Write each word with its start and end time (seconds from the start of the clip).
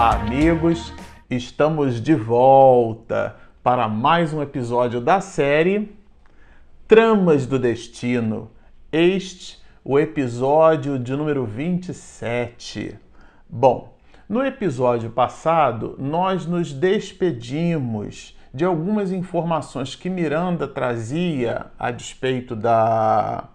Olá, 0.00 0.12
amigos! 0.14 0.94
Estamos 1.28 2.00
de 2.00 2.14
volta 2.14 3.36
para 3.62 3.86
mais 3.86 4.32
um 4.32 4.40
episódio 4.40 4.98
da 4.98 5.20
série 5.20 5.94
Tramas 6.88 7.44
do 7.44 7.58
Destino. 7.58 8.50
Este 8.90 9.60
o 9.84 9.98
episódio 9.98 10.98
de 10.98 11.14
número 11.14 11.44
27. 11.44 12.98
Bom, 13.46 13.94
no 14.26 14.42
episódio 14.42 15.10
passado 15.10 15.96
nós 15.98 16.46
nos 16.46 16.72
despedimos 16.72 18.34
de 18.54 18.64
algumas 18.64 19.12
informações 19.12 19.94
que 19.94 20.08
Miranda 20.08 20.66
trazia 20.66 21.66
a 21.78 21.90
despeito 21.90 22.56
da, 22.56 23.50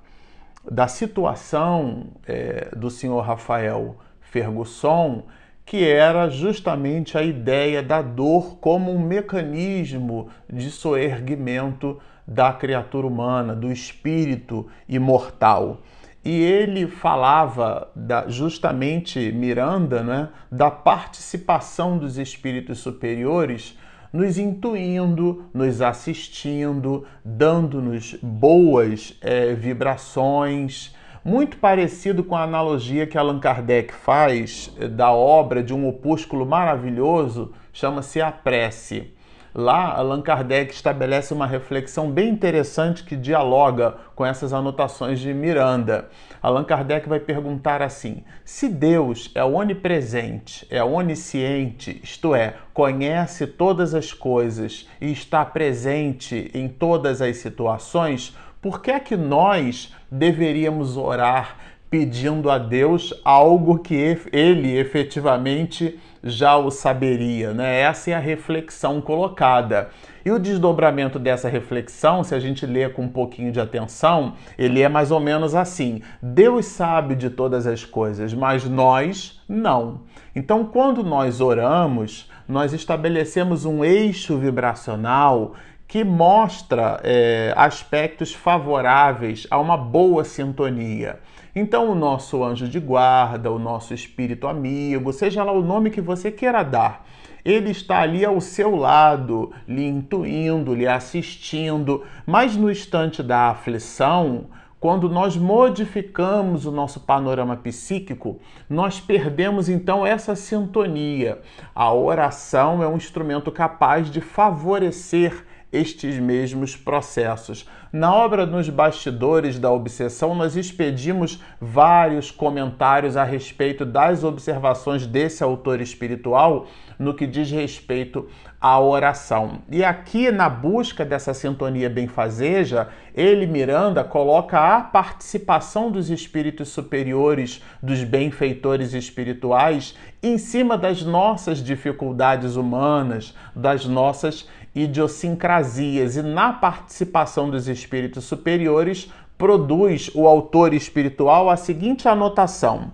da 0.63 0.87
situação 0.87 2.05
é, 2.27 2.69
do 2.75 2.91
senhor 2.91 3.21
Rafael 3.21 3.97
Ferguson, 4.21 5.23
que 5.65 5.83
era 5.83 6.29
justamente 6.29 7.17
a 7.17 7.23
ideia 7.23 7.81
da 7.81 8.01
dor 8.01 8.57
como 8.57 8.91
um 8.91 8.99
mecanismo 8.99 10.29
de 10.47 10.69
soerguimento 10.69 11.99
da 12.27 12.53
criatura 12.53 13.07
humana, 13.07 13.55
do 13.55 13.71
espírito 13.71 14.67
imortal. 14.87 15.81
E 16.23 16.41
ele 16.41 16.87
falava 16.87 17.89
da, 17.95 18.27
justamente, 18.27 19.31
Miranda, 19.31 20.03
né, 20.03 20.29
da 20.51 20.71
participação 20.71 21.97
dos 21.97 22.17
espíritos 22.17 22.79
superiores 22.79 23.77
nos 24.11 24.37
intuindo, 24.37 25.45
nos 25.53 25.81
assistindo, 25.81 27.05
dando-nos 27.23 28.15
boas 28.23 29.15
é, 29.19 29.53
vibrações, 29.53 30.95
muito 31.25 31.57
parecido 31.57 32.23
com 32.23 32.35
a 32.35 32.43
analogia 32.43 33.07
que 33.07 33.17
Allan 33.17 33.39
Kardec 33.39 33.91
faz 33.91 34.71
eh, 34.79 34.87
da 34.87 35.11
obra 35.11 35.63
de 35.63 35.73
um 35.73 35.87
opúsculo 35.87 36.45
maravilhoso, 36.45 37.51
chama-se 37.73 38.21
A 38.21 38.31
Prece. 38.31 39.11
Lá, 39.57 39.95
Allan 39.95 40.21
Kardec 40.21 40.71
estabelece 40.71 41.33
uma 41.33 41.47
reflexão 41.47 42.11
bem 42.11 42.29
interessante 42.29 43.03
que 43.03 43.15
dialoga 43.15 43.95
com 44.13 44.25
essas 44.25 44.51
anotações 44.51 45.19
de 45.19 45.33
Miranda. 45.33 46.09
Allan 46.43 46.65
Kardec 46.65 47.07
vai 47.07 47.21
perguntar 47.21 47.81
assim: 47.81 48.23
se 48.43 48.67
Deus 48.67 49.31
é 49.33 49.43
onipresente, 49.43 50.67
é 50.69 50.83
onisciente, 50.83 52.01
isto 52.03 52.35
é, 52.35 52.55
conhece 52.73 53.47
todas 53.47 53.95
as 53.95 54.11
coisas 54.11 54.89
e 54.99 55.11
está 55.11 55.43
presente 55.45 56.51
em 56.53 56.67
todas 56.67 57.21
as 57.21 57.37
situações, 57.37 58.35
por 58.65 58.81
que 58.81 58.89
é 58.89 58.99
que 58.99 59.15
nós 59.15 59.93
deveríamos 60.09 60.97
orar 60.97 61.55
pedindo 61.87 62.49
a 62.49 62.57
Deus 62.57 63.13
algo 63.23 63.77
que 63.77 64.17
ele 64.33 64.75
efetivamente 64.75 65.99
já 66.23 66.57
o 66.57 66.71
saberia, 66.71 67.53
né? 67.53 67.81
Essa 67.81 68.09
é 68.09 68.13
a 68.15 68.19
reflexão 68.19 68.99
colocada. 68.99 69.89
E 70.25 70.31
o 70.31 70.39
desdobramento 70.39 71.19
dessa 71.19 71.47
reflexão, 71.47 72.23
se 72.23 72.33
a 72.33 72.39
gente 72.39 72.65
ler 72.65 72.93
com 72.93 73.03
um 73.03 73.07
pouquinho 73.07 73.51
de 73.51 73.59
atenção, 73.59 74.33
ele 74.57 74.81
é 74.81 74.89
mais 74.89 75.11
ou 75.11 75.19
menos 75.19 75.53
assim: 75.53 76.01
Deus 76.19 76.65
sabe 76.65 77.13
de 77.13 77.29
todas 77.29 77.67
as 77.67 77.85
coisas, 77.85 78.33
mas 78.33 78.67
nós 78.67 79.39
não. 79.47 80.01
Então, 80.35 80.65
quando 80.65 81.03
nós 81.03 81.39
oramos, 81.39 82.27
nós 82.47 82.73
estabelecemos 82.73 83.63
um 83.63 83.85
eixo 83.85 84.39
vibracional 84.39 85.53
que 85.87 86.03
mostra 86.03 86.99
é, 87.03 87.53
aspectos 87.55 88.33
favoráveis 88.33 89.47
a 89.49 89.59
uma 89.59 89.77
boa 89.77 90.23
sintonia. 90.23 91.19
Então, 91.55 91.89
o 91.89 91.95
nosso 91.95 92.43
anjo 92.43 92.67
de 92.67 92.79
guarda, 92.79 93.51
o 93.51 93.59
nosso 93.59 93.93
espírito 93.93 94.47
amigo, 94.47 95.13
seja 95.13 95.43
lá 95.43 95.51
o 95.51 95.61
nome 95.61 95.89
que 95.89 96.01
você 96.01 96.31
queira 96.31 96.63
dar, 96.63 97.05
ele 97.45 97.69
está 97.69 98.01
ali 98.01 98.25
ao 98.25 98.41
seu 98.41 98.75
lado, 98.75 99.53
lhe 99.67 99.85
intuindo, 99.85 100.73
lhe 100.73 100.87
assistindo, 100.87 102.03
mas 102.25 102.57
no 102.57 102.71
instante 102.71 103.21
da 103.21 103.51
aflição, 103.51 104.47
quando 104.79 105.07
nós 105.07 105.37
modificamos 105.37 106.65
o 106.65 106.71
nosso 106.71 106.99
panorama 106.99 107.55
psíquico, 107.55 108.39
nós 108.69 108.99
perdemos 108.99 109.69
então 109.69 110.05
essa 110.05 110.35
sintonia. 110.35 111.39
A 111.73 111.93
oração 111.93 112.83
é 112.83 112.87
um 112.87 112.97
instrumento 112.97 113.51
capaz 113.51 114.11
de 114.11 114.21
favorecer 114.21 115.45
estes 115.75 116.17
mesmos 116.17 116.75
processos. 116.75 117.67
Na 117.91 118.13
obra 118.13 118.45
Nos 118.45 118.69
Bastidores 118.69 119.57
da 119.59 119.71
Obsessão, 119.71 120.35
nós 120.35 120.55
expedimos 120.55 121.41
vários 121.61 122.29
comentários 122.29 123.15
a 123.15 123.23
respeito 123.23 123.85
das 123.85 124.23
observações 124.23 125.05
desse 125.05 125.43
autor 125.43 125.79
espiritual 125.79 126.67
no 126.99 127.13
que 127.13 127.27
diz 127.27 127.51
respeito 127.51 128.27
à 128.59 128.79
oração. 128.79 129.59
E 129.69 129.83
aqui, 129.83 130.31
na 130.31 130.49
busca 130.49 131.05
dessa 131.05 131.33
sintonia 131.33 131.89
benfazeja, 131.89 132.89
ele, 133.13 133.45
Miranda, 133.45 134.03
coloca 134.03 134.59
a 134.59 134.81
participação 134.81 135.91
dos 135.91 136.09
espíritos 136.09 136.69
superiores, 136.69 137.61
dos 137.81 138.03
benfeitores 138.03 138.93
espirituais, 138.93 139.95
em 140.21 140.37
cima 140.37 140.77
das 140.77 141.03
nossas 141.03 141.63
dificuldades 141.63 142.55
humanas, 142.55 143.35
das 143.55 143.85
nossas 143.85 144.47
idiosincrasias. 144.75 146.17
E 146.17 146.21
na 146.21 146.51
participação 146.53 147.49
dos 147.49 147.67
espíritos 147.67 148.25
superiores, 148.25 149.09
produz 149.37 150.11
o 150.13 150.27
autor 150.27 150.73
espiritual 150.73 151.49
a 151.49 151.55
seguinte 151.55 152.07
anotação: 152.07 152.91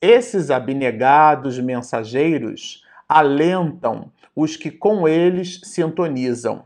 esses 0.00 0.50
abnegados 0.50 1.58
mensageiros 1.58 2.84
alentam 3.08 4.10
os 4.34 4.56
que 4.56 4.70
com 4.70 5.06
eles 5.06 5.60
sintonizam, 5.64 6.64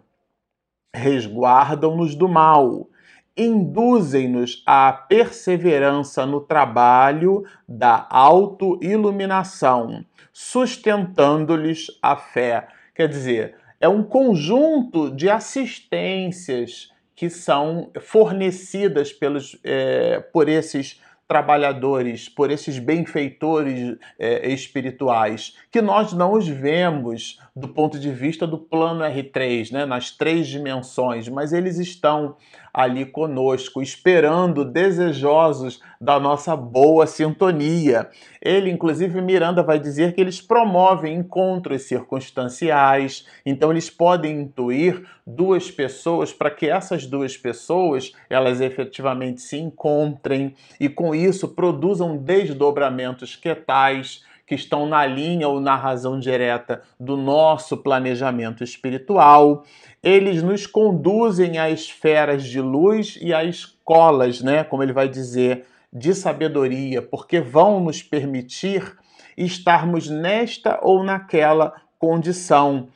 resguardam-nos 0.95 2.15
do 2.15 2.29
mal, 2.29 2.89
induzem-nos 3.37 4.63
à 4.67 4.93
perseverança 4.93 6.25
no 6.27 6.41
trabalho 6.41 7.45
da 7.69 8.07
autoiluminação, 8.11 10.05
sustentando-lhes 10.33 11.87
a 12.03 12.17
fé. 12.17 12.69
Quer 12.95 13.09
dizer, 13.09 13.55
é 13.81 13.89
um 13.89 14.03
conjunto 14.03 15.11
de 15.11 15.29
assistências 15.29 16.91
que 17.15 17.29
são 17.29 17.91
fornecidas 18.01 19.13
pelos, 19.13 19.59
é, 19.65 20.21
por 20.21 20.49
esses 20.49 21.01
trabalhadores, 21.27 22.29
por 22.29 22.51
esses 22.51 22.79
benfeitores 22.79 23.97
é, 24.19 24.49
espirituais, 24.49 25.57
que 25.71 25.83
nós 25.83 26.13
não 26.15 26.33
os 26.33 26.49
vemos 26.49 27.39
do 27.59 27.69
ponto 27.69 27.99
de 27.99 28.11
vista 28.11 28.47
do 28.47 28.57
plano 28.57 29.03
R3, 29.03 29.73
né, 29.73 29.85
nas 29.85 30.11
três 30.13 30.47
dimensões, 30.47 31.29
mas 31.29 31.53
eles 31.53 31.79
estão 31.79 32.37
ali 32.73 33.05
conosco, 33.05 33.83
esperando, 33.83 34.65
desejosos 34.65 35.81
da 36.01 36.21
nossa 36.21 36.55
boa 36.55 37.07
sintonia. 37.07 38.09
Ele, 38.41 38.71
inclusive, 38.71 39.21
Miranda 39.21 39.65
vai 39.65 39.81
dizer 39.81 40.15
que 40.15 40.21
eles 40.21 40.41
promovem 40.41 41.17
encontros 41.17 41.83
circunstanciais, 41.83 43.27
então 43.45 43.73
eles 43.73 43.91
podem 43.91 44.43
intuir 44.43 45.05
duas 45.27 45.71
pessoas 45.71 46.33
para 46.33 46.53
que 46.53 46.69
essas 46.69 47.07
duas 47.07 47.37
pessoas 47.37 48.13
elas 48.31 48.61
efetivamente 48.61 49.41
se 49.41 49.57
encontrem 49.57 50.55
e 50.79 50.89
com 50.89 51.13
isso 51.13 51.49
produzam 51.49 52.17
desdobramentos 52.17 53.35
quetais 53.35 54.23
que 54.49 54.55
estão 54.55 54.87
na 54.87 55.05
linha 55.05 55.47
ou 55.47 55.61
na 55.61 55.77
razão 55.77 56.19
direta 56.19 56.81
do 56.99 57.19
nosso 57.19 57.77
planejamento 57.77 58.65
espiritual. 58.65 59.63
Eles 60.03 60.43
nos 60.43 60.67
conduzem 60.67 61.59
a 61.59 61.69
esferas 61.69 62.45
de 62.45 62.61
luz 62.61 63.19
e 63.21 63.35
a 63.35 63.45
escolas, 63.45 64.41
né, 64.41 64.65
como 64.65 64.83
ele 64.83 64.93
vai 64.95 65.07
dizer, 65.07 65.67
de 65.93 66.15
sabedoria, 66.15 67.03
porque 67.03 67.41
vão 67.41 67.79
nos 67.79 68.03
permitir 68.03 68.97
estarmos 69.37 70.09
nesta 70.09 70.79
ou 70.83 71.05
naquela 71.05 71.75
condição 71.99 72.89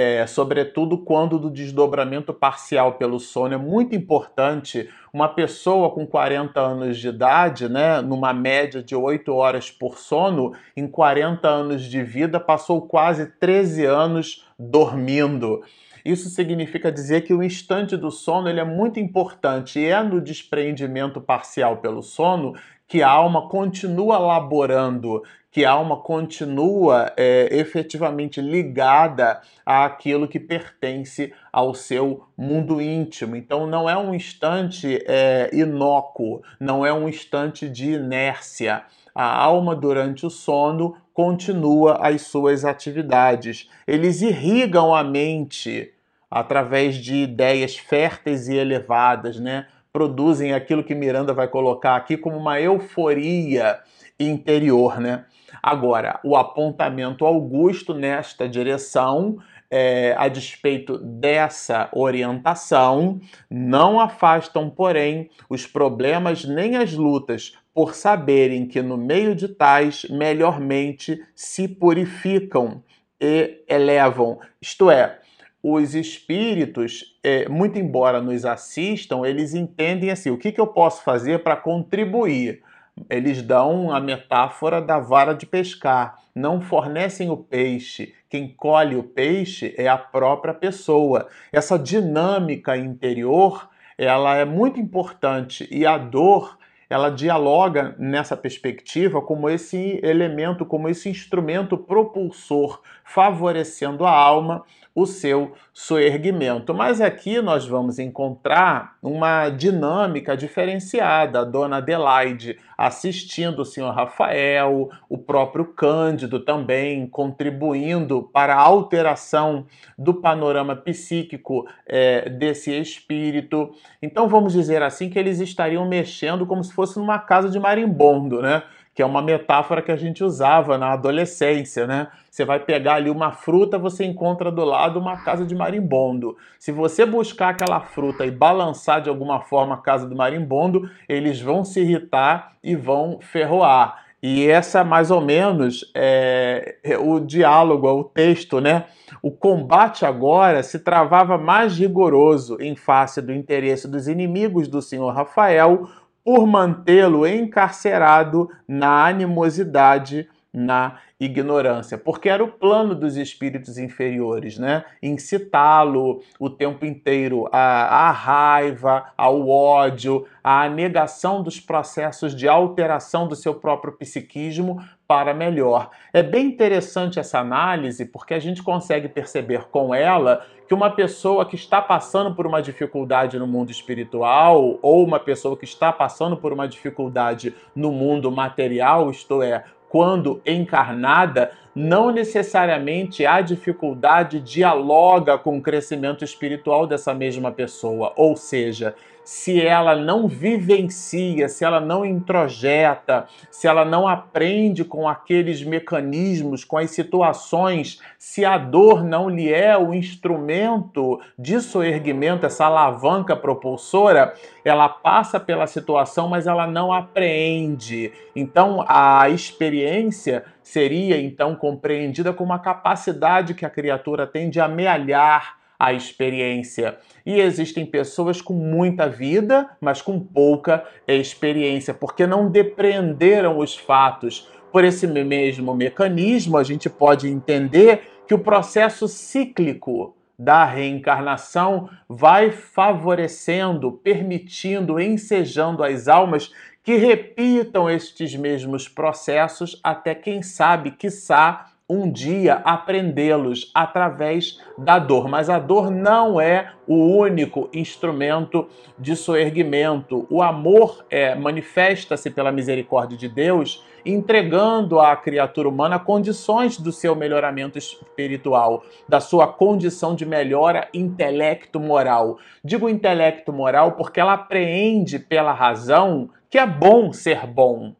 é, 0.00 0.24
sobretudo 0.28 0.96
quando 0.98 1.40
do 1.40 1.50
desdobramento 1.50 2.32
parcial 2.32 2.92
pelo 2.92 3.18
sono. 3.18 3.54
É 3.54 3.56
muito 3.56 3.96
importante 3.96 4.88
uma 5.12 5.28
pessoa 5.28 5.90
com 5.90 6.06
40 6.06 6.60
anos 6.60 6.98
de 6.98 7.08
idade, 7.08 7.68
né, 7.68 8.00
numa 8.00 8.32
média 8.32 8.80
de 8.80 8.94
8 8.94 9.34
horas 9.34 9.72
por 9.72 9.98
sono, 9.98 10.52
em 10.76 10.86
40 10.86 11.48
anos 11.48 11.82
de 11.82 12.00
vida, 12.04 12.38
passou 12.38 12.82
quase 12.82 13.26
13 13.40 13.86
anos 13.86 14.46
dormindo. 14.56 15.64
Isso 16.04 16.30
significa 16.30 16.92
dizer 16.92 17.22
que 17.22 17.34
o 17.34 17.42
instante 17.42 17.96
do 17.96 18.12
sono 18.12 18.48
ele 18.48 18.60
é 18.60 18.64
muito 18.64 19.00
importante 19.00 19.80
e 19.80 19.86
é 19.86 20.00
no 20.00 20.20
despreendimento 20.20 21.20
parcial 21.20 21.78
pelo 21.78 22.04
sono 22.04 22.54
que 22.88 23.02
a 23.02 23.10
alma 23.10 23.48
continua 23.48 24.16
laborando, 24.18 25.22
que 25.50 25.64
a 25.64 25.72
alma 25.72 25.98
continua 25.98 27.12
é, 27.16 27.48
efetivamente 27.52 28.40
ligada 28.40 29.42
àquilo 29.64 30.26
que 30.26 30.40
pertence 30.40 31.32
ao 31.52 31.74
seu 31.74 32.24
mundo 32.36 32.80
íntimo. 32.80 33.36
Então 33.36 33.66
não 33.66 33.88
é 33.88 33.96
um 33.96 34.14
instante 34.14 35.04
é, 35.06 35.50
inócuo, 35.52 36.42
não 36.58 36.84
é 36.84 36.92
um 36.92 37.08
instante 37.08 37.68
de 37.68 37.92
inércia. 37.92 38.82
A 39.14 39.36
alma 39.36 39.76
durante 39.76 40.24
o 40.24 40.30
sono 40.30 40.96
continua 41.12 41.98
as 42.00 42.22
suas 42.22 42.64
atividades. 42.64 43.68
Eles 43.86 44.22
irrigam 44.22 44.94
a 44.94 45.04
mente 45.04 45.92
através 46.30 46.96
de 46.96 47.16
ideias 47.16 47.76
férteis 47.76 48.48
e 48.48 48.56
elevadas, 48.56 49.40
né? 49.40 49.66
Produzem 49.92 50.52
aquilo 50.52 50.84
que 50.84 50.94
Miranda 50.94 51.32
vai 51.32 51.48
colocar 51.48 51.96
aqui 51.96 52.16
como 52.16 52.36
uma 52.36 52.60
euforia 52.60 53.80
interior, 54.18 55.00
né? 55.00 55.24
Agora, 55.62 56.20
o 56.24 56.36
apontamento 56.36 57.24
augusto 57.24 57.94
nesta 57.94 58.48
direção 58.48 59.38
é, 59.70 60.14
a 60.16 60.28
despeito 60.28 60.98
dessa 60.98 61.88
orientação, 61.92 63.20
não 63.50 64.00
afastam, 64.00 64.70
porém, 64.70 65.30
os 65.48 65.66
problemas 65.66 66.44
nem 66.44 66.76
as 66.76 66.92
lutas, 66.94 67.52
por 67.74 67.94
saberem 67.94 68.66
que 68.66 68.82
no 68.82 68.96
meio 68.96 69.34
de 69.34 69.48
tais 69.48 70.04
melhormente 70.08 71.22
se 71.34 71.68
purificam 71.68 72.82
e 73.20 73.62
elevam. 73.68 74.40
Isto 74.60 74.90
é, 74.90 75.18
os 75.62 75.94
espíritos, 75.94 77.18
é, 77.22 77.48
muito 77.48 77.78
embora 77.78 78.20
nos 78.20 78.44
assistam, 78.44 79.24
eles 79.24 79.54
entendem 79.54 80.10
assim: 80.10 80.30
o 80.30 80.38
que, 80.38 80.52
que 80.52 80.60
eu 80.60 80.66
posso 80.66 81.02
fazer 81.02 81.42
para 81.42 81.56
contribuir? 81.56 82.62
Eles 83.08 83.42
dão 83.42 83.92
a 83.92 84.00
metáfora 84.00 84.80
da 84.80 84.98
vara 84.98 85.32
de 85.32 85.46
pescar. 85.46 86.18
Não 86.34 86.60
fornecem 86.60 87.30
o 87.30 87.36
peixe. 87.36 88.14
Quem 88.28 88.48
colhe 88.48 88.96
o 88.96 89.02
peixe 89.02 89.74
é 89.76 89.88
a 89.88 89.96
própria 89.96 90.52
pessoa. 90.52 91.28
Essa 91.52 91.78
dinâmica 91.78 92.76
interior, 92.76 93.68
ela 93.96 94.36
é 94.36 94.44
muito 94.44 94.80
importante 94.80 95.68
e 95.70 95.86
a 95.86 95.96
dor 95.96 96.58
ela 96.90 97.10
dialoga 97.10 97.94
nessa 97.98 98.36
perspectiva 98.36 99.20
como 99.20 99.48
esse 99.48 100.00
elemento, 100.02 100.64
como 100.64 100.88
esse 100.88 101.08
instrumento 101.08 101.76
propulsor, 101.76 102.80
favorecendo 103.08 104.04
a 104.04 104.10
alma 104.10 104.64
o 104.94 105.06
seu 105.06 105.52
soerguimento. 105.72 106.74
Mas 106.74 107.00
aqui 107.00 107.40
nós 107.40 107.66
vamos 107.66 108.00
encontrar 108.00 108.96
uma 109.00 109.48
dinâmica 109.48 110.36
diferenciada. 110.36 111.40
A 111.40 111.44
dona 111.44 111.76
Adelaide 111.76 112.58
assistindo 112.76 113.60
o 113.60 113.64
senhor 113.64 113.92
Rafael, 113.92 114.90
o 115.08 115.16
próprio 115.16 115.66
Cândido 115.66 116.40
também 116.40 117.06
contribuindo 117.06 118.28
para 118.32 118.54
a 118.54 118.60
alteração 118.60 119.66
do 119.96 120.14
panorama 120.14 120.74
psíquico 120.76 121.66
é, 121.86 122.28
desse 122.28 122.72
espírito. 122.72 123.70
Então 124.02 124.28
vamos 124.28 124.52
dizer 124.52 124.82
assim 124.82 125.08
que 125.08 125.18
eles 125.18 125.38
estariam 125.40 125.86
mexendo 125.88 126.46
como 126.46 126.62
se 126.62 126.72
fosse 126.72 126.98
numa 126.98 127.18
casa 127.18 127.48
de 127.48 127.58
marimbondo, 127.58 128.42
né? 128.42 128.62
Que 128.98 129.02
é 129.02 129.06
uma 129.06 129.22
metáfora 129.22 129.80
que 129.80 129.92
a 129.92 129.96
gente 129.96 130.24
usava 130.24 130.76
na 130.76 130.90
adolescência, 130.90 131.86
né? 131.86 132.08
Você 132.28 132.44
vai 132.44 132.58
pegar 132.58 132.94
ali 132.94 133.08
uma 133.08 133.30
fruta, 133.30 133.78
você 133.78 134.04
encontra 134.04 134.50
do 134.50 134.64
lado 134.64 134.98
uma 134.98 135.18
casa 135.18 135.46
de 135.46 135.54
marimbondo. 135.54 136.36
Se 136.58 136.72
você 136.72 137.06
buscar 137.06 137.50
aquela 137.50 137.78
fruta 137.78 138.26
e 138.26 138.30
balançar 138.32 139.00
de 139.00 139.08
alguma 139.08 139.40
forma 139.40 139.76
a 139.76 139.78
casa 139.78 140.04
do 140.04 140.16
marimbondo, 140.16 140.90
eles 141.08 141.40
vão 141.40 141.62
se 141.62 141.80
irritar 141.80 142.56
e 142.60 142.74
vão 142.74 143.20
ferroar. 143.20 144.02
E 144.20 144.48
essa 144.48 144.82
mais 144.82 145.12
ou 145.12 145.20
menos 145.20 145.92
é, 145.94 146.78
é 146.82 146.98
o 146.98 147.20
diálogo, 147.20 147.86
é 147.86 147.92
o 147.92 148.02
texto, 148.02 148.60
né? 148.60 148.86
O 149.22 149.30
combate 149.30 150.04
agora 150.04 150.60
se 150.64 150.80
travava 150.80 151.38
mais 151.38 151.78
rigoroso 151.78 152.56
em 152.60 152.74
face 152.74 153.22
do 153.22 153.32
interesse 153.32 153.86
dos 153.86 154.08
inimigos 154.08 154.66
do 154.66 154.82
senhor 154.82 155.14
Rafael 155.14 155.88
por 156.28 156.46
mantê-lo 156.46 157.26
encarcerado 157.26 158.50
na 158.68 159.06
animosidade, 159.06 160.28
na 160.52 160.98
ignorância, 161.20 161.98
porque 161.98 162.28
era 162.28 162.42
o 162.42 162.50
plano 162.50 162.94
dos 162.94 163.16
espíritos 163.16 163.76
inferiores, 163.76 164.58
né? 164.58 164.84
Incitá-lo 165.02 166.22
o 166.38 166.48
tempo 166.48 166.86
inteiro 166.86 167.48
à, 167.52 168.08
à 168.08 168.10
raiva, 168.10 169.12
ao 169.16 169.48
ódio, 169.48 170.26
à 170.42 170.68
negação 170.68 171.42
dos 171.42 171.60
processos 171.60 172.34
de 172.34 172.48
alteração 172.48 173.28
do 173.28 173.36
seu 173.36 173.54
próprio 173.54 173.92
psiquismo 173.92 174.80
para 175.06 175.34
melhor. 175.34 175.90
É 176.12 176.22
bem 176.22 176.46
interessante 176.46 177.18
essa 177.18 177.38
análise 177.38 178.04
porque 178.04 178.34
a 178.34 178.38
gente 178.38 178.62
consegue 178.62 179.08
perceber 179.08 179.64
com 179.70 179.94
ela 179.94 180.46
que 180.68 180.74
uma 180.74 180.90
pessoa 180.90 181.46
que 181.46 181.56
está 181.56 181.80
passando 181.80 182.34
por 182.34 182.46
uma 182.46 182.60
dificuldade 182.60 183.38
no 183.38 183.46
mundo 183.46 183.70
espiritual 183.70 184.78
ou 184.82 185.02
uma 185.02 185.18
pessoa 185.18 185.56
que 185.56 185.64
está 185.64 185.90
passando 185.90 186.36
por 186.36 186.52
uma 186.52 186.68
dificuldade 186.68 187.54
no 187.74 187.90
mundo 187.90 188.30
material, 188.30 189.10
isto 189.10 189.42
é, 189.42 189.64
quando 189.88 190.40
encarnada, 190.44 191.52
não 191.74 192.10
necessariamente 192.10 193.24
a 193.24 193.40
dificuldade 193.40 194.40
dialoga 194.40 195.38
com 195.38 195.58
o 195.58 195.62
crescimento 195.62 196.24
espiritual 196.24 196.86
dessa 196.86 197.14
mesma 197.14 197.52
pessoa. 197.52 198.12
Ou 198.16 198.36
seja, 198.36 198.94
se 199.28 199.60
ela 199.60 199.94
não 199.94 200.26
vivencia, 200.26 201.50
se 201.50 201.62
ela 201.62 201.80
não 201.80 202.02
introjeta, 202.02 203.26
se 203.50 203.68
ela 203.68 203.84
não 203.84 204.08
aprende 204.08 204.86
com 204.86 205.06
aqueles 205.06 205.62
mecanismos, 205.62 206.64
com 206.64 206.78
as 206.78 206.92
situações, 206.92 208.00
se 208.18 208.42
a 208.42 208.56
dor 208.56 209.04
não 209.04 209.28
lhe 209.28 209.52
é 209.52 209.76
o 209.76 209.92
instrumento 209.92 211.20
de 211.38 211.60
soerguimento, 211.60 212.46
essa 212.46 212.64
alavanca 212.64 213.36
propulsora, 213.36 214.32
ela 214.64 214.88
passa 214.88 215.38
pela 215.38 215.66
situação, 215.66 216.26
mas 216.26 216.46
ela 216.46 216.66
não 216.66 216.90
apreende. 216.90 218.10
Então, 218.34 218.82
a 218.88 219.28
experiência 219.28 220.42
seria 220.62 221.20
então 221.20 221.54
compreendida 221.54 222.32
como 222.32 222.54
a 222.54 222.58
capacidade 222.58 223.52
que 223.52 223.66
a 223.66 223.70
criatura 223.70 224.26
tem 224.26 224.48
de 224.48 224.58
amealhar 224.58 225.58
a 225.78 225.92
experiência. 225.92 226.98
E 227.24 227.40
existem 227.40 227.86
pessoas 227.86 228.40
com 228.40 228.54
muita 228.54 229.08
vida, 229.08 229.70
mas 229.80 230.02
com 230.02 230.18
pouca 230.18 230.84
experiência, 231.06 231.94
porque 231.94 232.26
não 232.26 232.50
depreenderam 232.50 233.58
os 233.58 233.76
fatos. 233.76 234.50
Por 234.72 234.84
esse 234.84 235.06
mesmo 235.06 235.74
mecanismo, 235.74 236.56
a 236.58 236.62
gente 236.62 236.90
pode 236.90 237.28
entender 237.28 238.02
que 238.26 238.34
o 238.34 238.38
processo 238.38 239.06
cíclico 239.06 240.14
da 240.38 240.64
reencarnação 240.64 241.88
vai 242.08 242.52
favorecendo, 242.52 243.92
permitindo, 243.92 245.00
ensejando 245.00 245.82
as 245.82 246.06
almas 246.06 246.52
que 246.82 246.96
repitam 246.96 247.90
estes 247.90 248.34
mesmos 248.34 248.88
processos 248.88 249.80
até 249.82 250.14
quem 250.14 250.42
sabe, 250.42 250.92
quiçá, 250.92 251.72
um 251.88 252.10
dia 252.10 252.56
aprendê-los 252.64 253.70
através 253.74 254.60
da 254.76 254.98
dor. 254.98 255.26
Mas 255.26 255.48
a 255.48 255.58
dor 255.58 255.90
não 255.90 256.38
é 256.38 256.72
o 256.86 257.16
único 257.16 257.70
instrumento 257.72 258.68
de 258.98 259.16
soerguimento. 259.16 260.26
O 260.28 260.42
amor 260.42 261.04
é, 261.08 261.34
manifesta-se 261.34 262.30
pela 262.30 262.52
misericórdia 262.52 263.16
de 263.16 263.26
Deus, 263.26 263.82
entregando 264.04 265.00
à 265.00 265.16
criatura 265.16 265.68
humana 265.68 265.98
condições 265.98 266.78
do 266.78 266.92
seu 266.92 267.16
melhoramento 267.16 267.78
espiritual, 267.78 268.84
da 269.08 269.18
sua 269.18 269.46
condição 269.46 270.14
de 270.14 270.26
melhora 270.26 270.88
intelecto-moral. 270.92 272.38
Digo 272.62 272.88
intelecto 272.88 273.52
moral 273.52 273.92
porque 273.92 274.20
ela 274.20 274.34
apreende 274.34 275.18
pela 275.18 275.52
razão 275.52 276.28
que 276.50 276.58
é 276.58 276.66
bom 276.66 277.12
ser 277.12 277.46
bom 277.46 277.94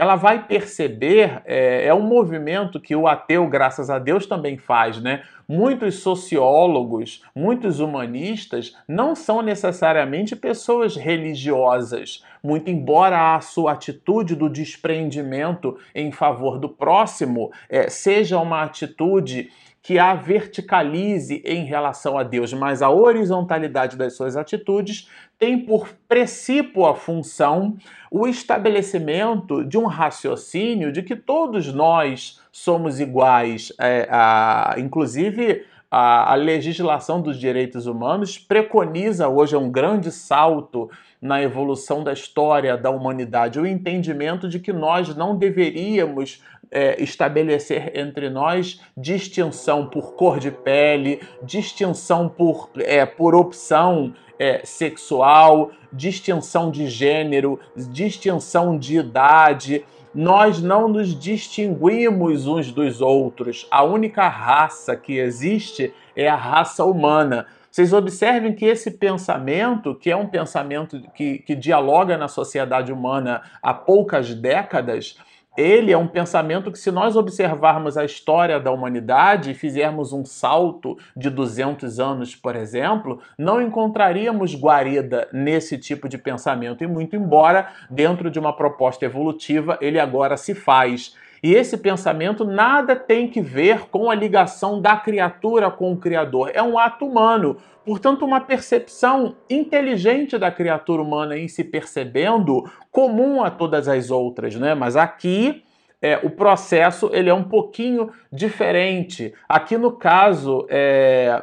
ela 0.00 0.16
vai 0.16 0.46
perceber, 0.46 1.42
é, 1.44 1.84
é 1.84 1.92
um 1.92 2.00
movimento 2.00 2.80
que 2.80 2.96
o 2.96 3.06
ateu, 3.06 3.46
graças 3.46 3.90
a 3.90 3.98
Deus, 3.98 4.24
também 4.24 4.56
faz, 4.56 4.98
né? 4.98 5.24
Muitos 5.46 5.96
sociólogos, 5.96 7.22
muitos 7.36 7.80
humanistas 7.80 8.74
não 8.88 9.14
são 9.14 9.42
necessariamente 9.42 10.34
pessoas 10.34 10.96
religiosas, 10.96 12.24
muito 12.42 12.70
embora 12.70 13.34
a 13.34 13.42
sua 13.42 13.72
atitude 13.72 14.34
do 14.34 14.48
desprendimento 14.48 15.76
em 15.94 16.10
favor 16.10 16.58
do 16.58 16.70
próximo 16.70 17.52
é, 17.68 17.90
seja 17.90 18.38
uma 18.38 18.62
atitude 18.62 19.50
que 19.82 19.98
a 19.98 20.14
verticalize 20.14 21.42
em 21.44 21.64
relação 21.64 22.18
a 22.18 22.22
Deus, 22.22 22.52
mas 22.52 22.82
a 22.82 22.90
horizontalidade 22.90 23.96
das 23.96 24.14
suas 24.14 24.36
atitudes 24.36 25.08
tem 25.38 25.58
por 25.58 25.88
princípio 26.06 26.84
a 26.84 26.94
função 26.94 27.76
o 28.10 28.26
estabelecimento 28.26 29.64
de 29.64 29.78
um 29.78 29.86
raciocínio 29.86 30.92
de 30.92 31.02
que 31.02 31.16
todos 31.16 31.72
nós 31.72 32.40
somos 32.52 33.00
iguais, 33.00 33.72
é, 33.80 34.06
a, 34.10 34.74
inclusive 34.76 35.64
a, 35.90 36.34
legislação 36.34 37.22
dos 37.22 37.38
direitos 37.38 37.86
humanos 37.86 38.38
preconiza 38.38 39.28
hoje 39.28 39.56
um 39.56 39.70
grande 39.70 40.12
salto 40.12 40.90
na 41.20 41.42
evolução 41.42 42.04
da 42.04 42.12
história 42.12 42.76
da 42.76 42.90
humanidade 42.90 43.58
o 43.58 43.66
entendimento 43.66 44.48
de 44.48 44.58
que 44.58 44.72
nós 44.72 45.14
não 45.16 45.36
deveríamos 45.36 46.42
é, 46.70 47.02
estabelecer 47.02 47.96
entre 47.98 48.30
nós 48.30 48.80
distinção 48.96 49.86
por 49.86 50.14
cor 50.14 50.38
de 50.38 50.50
pele, 50.50 51.20
distinção 51.42 52.28
por, 52.28 52.70
é, 52.78 53.04
por 53.04 53.34
opção 53.34 54.14
é, 54.38 54.60
sexual, 54.64 55.70
distinção 55.92 56.70
de 56.70 56.86
gênero, 56.86 57.58
distinção 57.76 58.78
de 58.78 58.98
idade. 58.98 59.84
Nós 60.14 60.60
não 60.60 60.88
nos 60.88 61.18
distinguimos 61.18 62.46
uns 62.46 62.72
dos 62.72 63.00
outros. 63.00 63.66
A 63.70 63.82
única 63.82 64.28
raça 64.28 64.96
que 64.96 65.18
existe 65.18 65.92
é 66.16 66.28
a 66.28 66.36
raça 66.36 66.84
humana. 66.84 67.46
Vocês 67.70 67.92
observem 67.92 68.52
que 68.52 68.64
esse 68.64 68.90
pensamento, 68.90 69.94
que 69.94 70.10
é 70.10 70.16
um 70.16 70.26
pensamento 70.26 71.00
que, 71.14 71.38
que 71.38 71.54
dialoga 71.54 72.18
na 72.18 72.26
sociedade 72.26 72.92
humana 72.92 73.42
há 73.62 73.72
poucas 73.72 74.34
décadas, 74.34 75.16
ele 75.56 75.92
é 75.92 75.98
um 75.98 76.06
pensamento 76.06 76.70
que, 76.70 76.78
se 76.78 76.90
nós 76.90 77.16
observarmos 77.16 77.96
a 77.96 78.04
história 78.04 78.60
da 78.60 78.70
humanidade 78.70 79.50
e 79.50 79.54
fizermos 79.54 80.12
um 80.12 80.24
salto 80.24 80.96
de 81.16 81.28
200 81.28 81.98
anos, 81.98 82.36
por 82.36 82.54
exemplo, 82.54 83.20
não 83.36 83.60
encontraríamos 83.60 84.54
guarida 84.54 85.28
nesse 85.32 85.76
tipo 85.76 86.08
de 86.08 86.16
pensamento, 86.16 86.84
e 86.84 86.86
muito 86.86 87.16
embora, 87.16 87.68
dentro 87.90 88.30
de 88.30 88.38
uma 88.38 88.52
proposta 88.52 89.04
evolutiva, 89.04 89.76
ele 89.80 89.98
agora 89.98 90.36
se 90.36 90.54
faz. 90.54 91.14
E 91.42 91.54
esse 91.54 91.76
pensamento 91.76 92.44
nada 92.44 92.94
tem 92.94 93.28
que 93.28 93.40
ver 93.40 93.88
com 93.90 94.10
a 94.10 94.14
ligação 94.14 94.80
da 94.80 94.96
criatura 94.96 95.70
com 95.70 95.92
o 95.92 95.96
Criador. 95.96 96.50
É 96.54 96.62
um 96.62 96.78
ato 96.78 97.06
humano. 97.06 97.56
Portanto, 97.84 98.24
uma 98.24 98.40
percepção 98.40 99.36
inteligente 99.48 100.36
da 100.36 100.50
criatura 100.50 101.02
humana 101.02 101.36
em 101.36 101.48
se 101.48 101.64
percebendo 101.64 102.70
comum 102.90 103.42
a 103.42 103.50
todas 103.50 103.88
as 103.88 104.10
outras, 104.10 104.54
né? 104.54 104.74
Mas 104.74 104.96
aqui 104.96 105.64
é, 106.02 106.18
o 106.22 106.30
processo 106.30 107.10
ele 107.12 107.30
é 107.30 107.34
um 107.34 107.44
pouquinho 107.44 108.10
diferente. 108.32 109.34
Aqui 109.48 109.76
no 109.76 109.92
caso 109.92 110.66
é, 110.68 111.42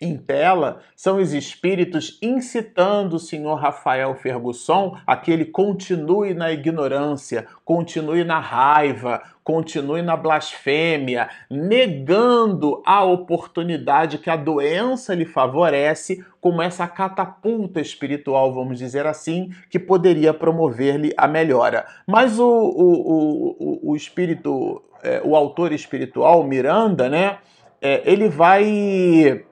em 0.00 0.16
tela 0.16 0.80
são 0.94 1.16
os 1.16 1.32
espíritos 1.32 2.18
incitando 2.20 3.14
o 3.14 3.18
senhor 3.18 3.54
Rafael 3.54 4.14
Fergusson 4.14 4.96
a 5.06 5.16
que 5.16 5.30
ele 5.30 5.46
continue 5.46 6.34
na 6.34 6.52
ignorância, 6.52 7.46
continue 7.64 8.22
na 8.22 8.38
raiva, 8.38 9.22
continue 9.42 10.02
na 10.02 10.16
blasfêmia, 10.16 11.30
negando 11.48 12.82
a 12.84 13.04
oportunidade 13.04 14.18
que 14.18 14.28
a 14.28 14.36
doença 14.36 15.14
lhe 15.14 15.24
favorece, 15.24 16.24
como 16.40 16.60
essa 16.60 16.86
catapulta 16.88 17.80
espiritual, 17.80 18.52
vamos 18.52 18.78
dizer 18.78 19.06
assim, 19.06 19.50
que 19.70 19.78
poderia 19.78 20.34
promover-lhe 20.34 21.14
a 21.16 21.28
melhora. 21.28 21.86
Mas 22.06 22.38
o, 22.38 22.44
o, 22.44 23.56
o, 23.58 23.92
o 23.92 23.96
espírito, 23.96 24.82
é, 25.02 25.22
o 25.24 25.36
autor 25.36 25.72
espiritual, 25.72 26.42
Miranda, 26.42 27.08
né, 27.08 27.38
é, 27.80 28.02
ele 28.04 28.28
vai 28.28 29.45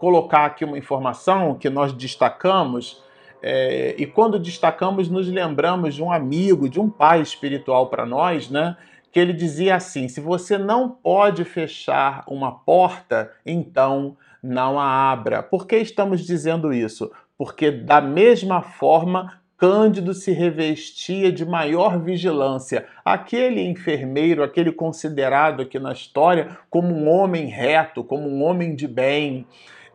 colocar 0.00 0.46
aqui 0.46 0.64
uma 0.64 0.78
informação 0.78 1.54
que 1.54 1.68
nós 1.68 1.92
destacamos, 1.92 3.04
é, 3.42 3.94
e 3.98 4.06
quando 4.06 4.38
destacamos, 4.38 5.10
nos 5.10 5.28
lembramos 5.28 5.94
de 5.94 6.02
um 6.02 6.10
amigo, 6.10 6.70
de 6.70 6.80
um 6.80 6.88
pai 6.88 7.20
espiritual 7.20 7.88
para 7.88 8.06
nós, 8.06 8.48
né? 8.48 8.76
Que 9.12 9.20
ele 9.20 9.34
dizia 9.34 9.76
assim: 9.76 10.08
se 10.08 10.20
você 10.20 10.56
não 10.56 10.88
pode 10.88 11.44
fechar 11.44 12.24
uma 12.26 12.50
porta, 12.50 13.30
então 13.44 14.16
não 14.42 14.80
a 14.80 15.12
abra. 15.12 15.42
Por 15.42 15.66
que 15.66 15.76
estamos 15.76 16.24
dizendo 16.26 16.72
isso? 16.72 17.10
Porque, 17.36 17.70
da 17.70 18.00
mesma 18.00 18.62
forma, 18.62 19.38
Cândido 19.58 20.14
se 20.14 20.32
revestia 20.32 21.30
de 21.30 21.44
maior 21.44 21.98
vigilância. 21.98 22.86
Aquele 23.04 23.60
enfermeiro, 23.60 24.42
aquele 24.42 24.72
considerado 24.72 25.60
aqui 25.60 25.78
na 25.78 25.92
história 25.92 26.56
como 26.70 26.94
um 26.94 27.06
homem 27.10 27.46
reto, 27.46 28.02
como 28.02 28.26
um 28.26 28.42
homem 28.42 28.74
de 28.74 28.88
bem 28.88 29.46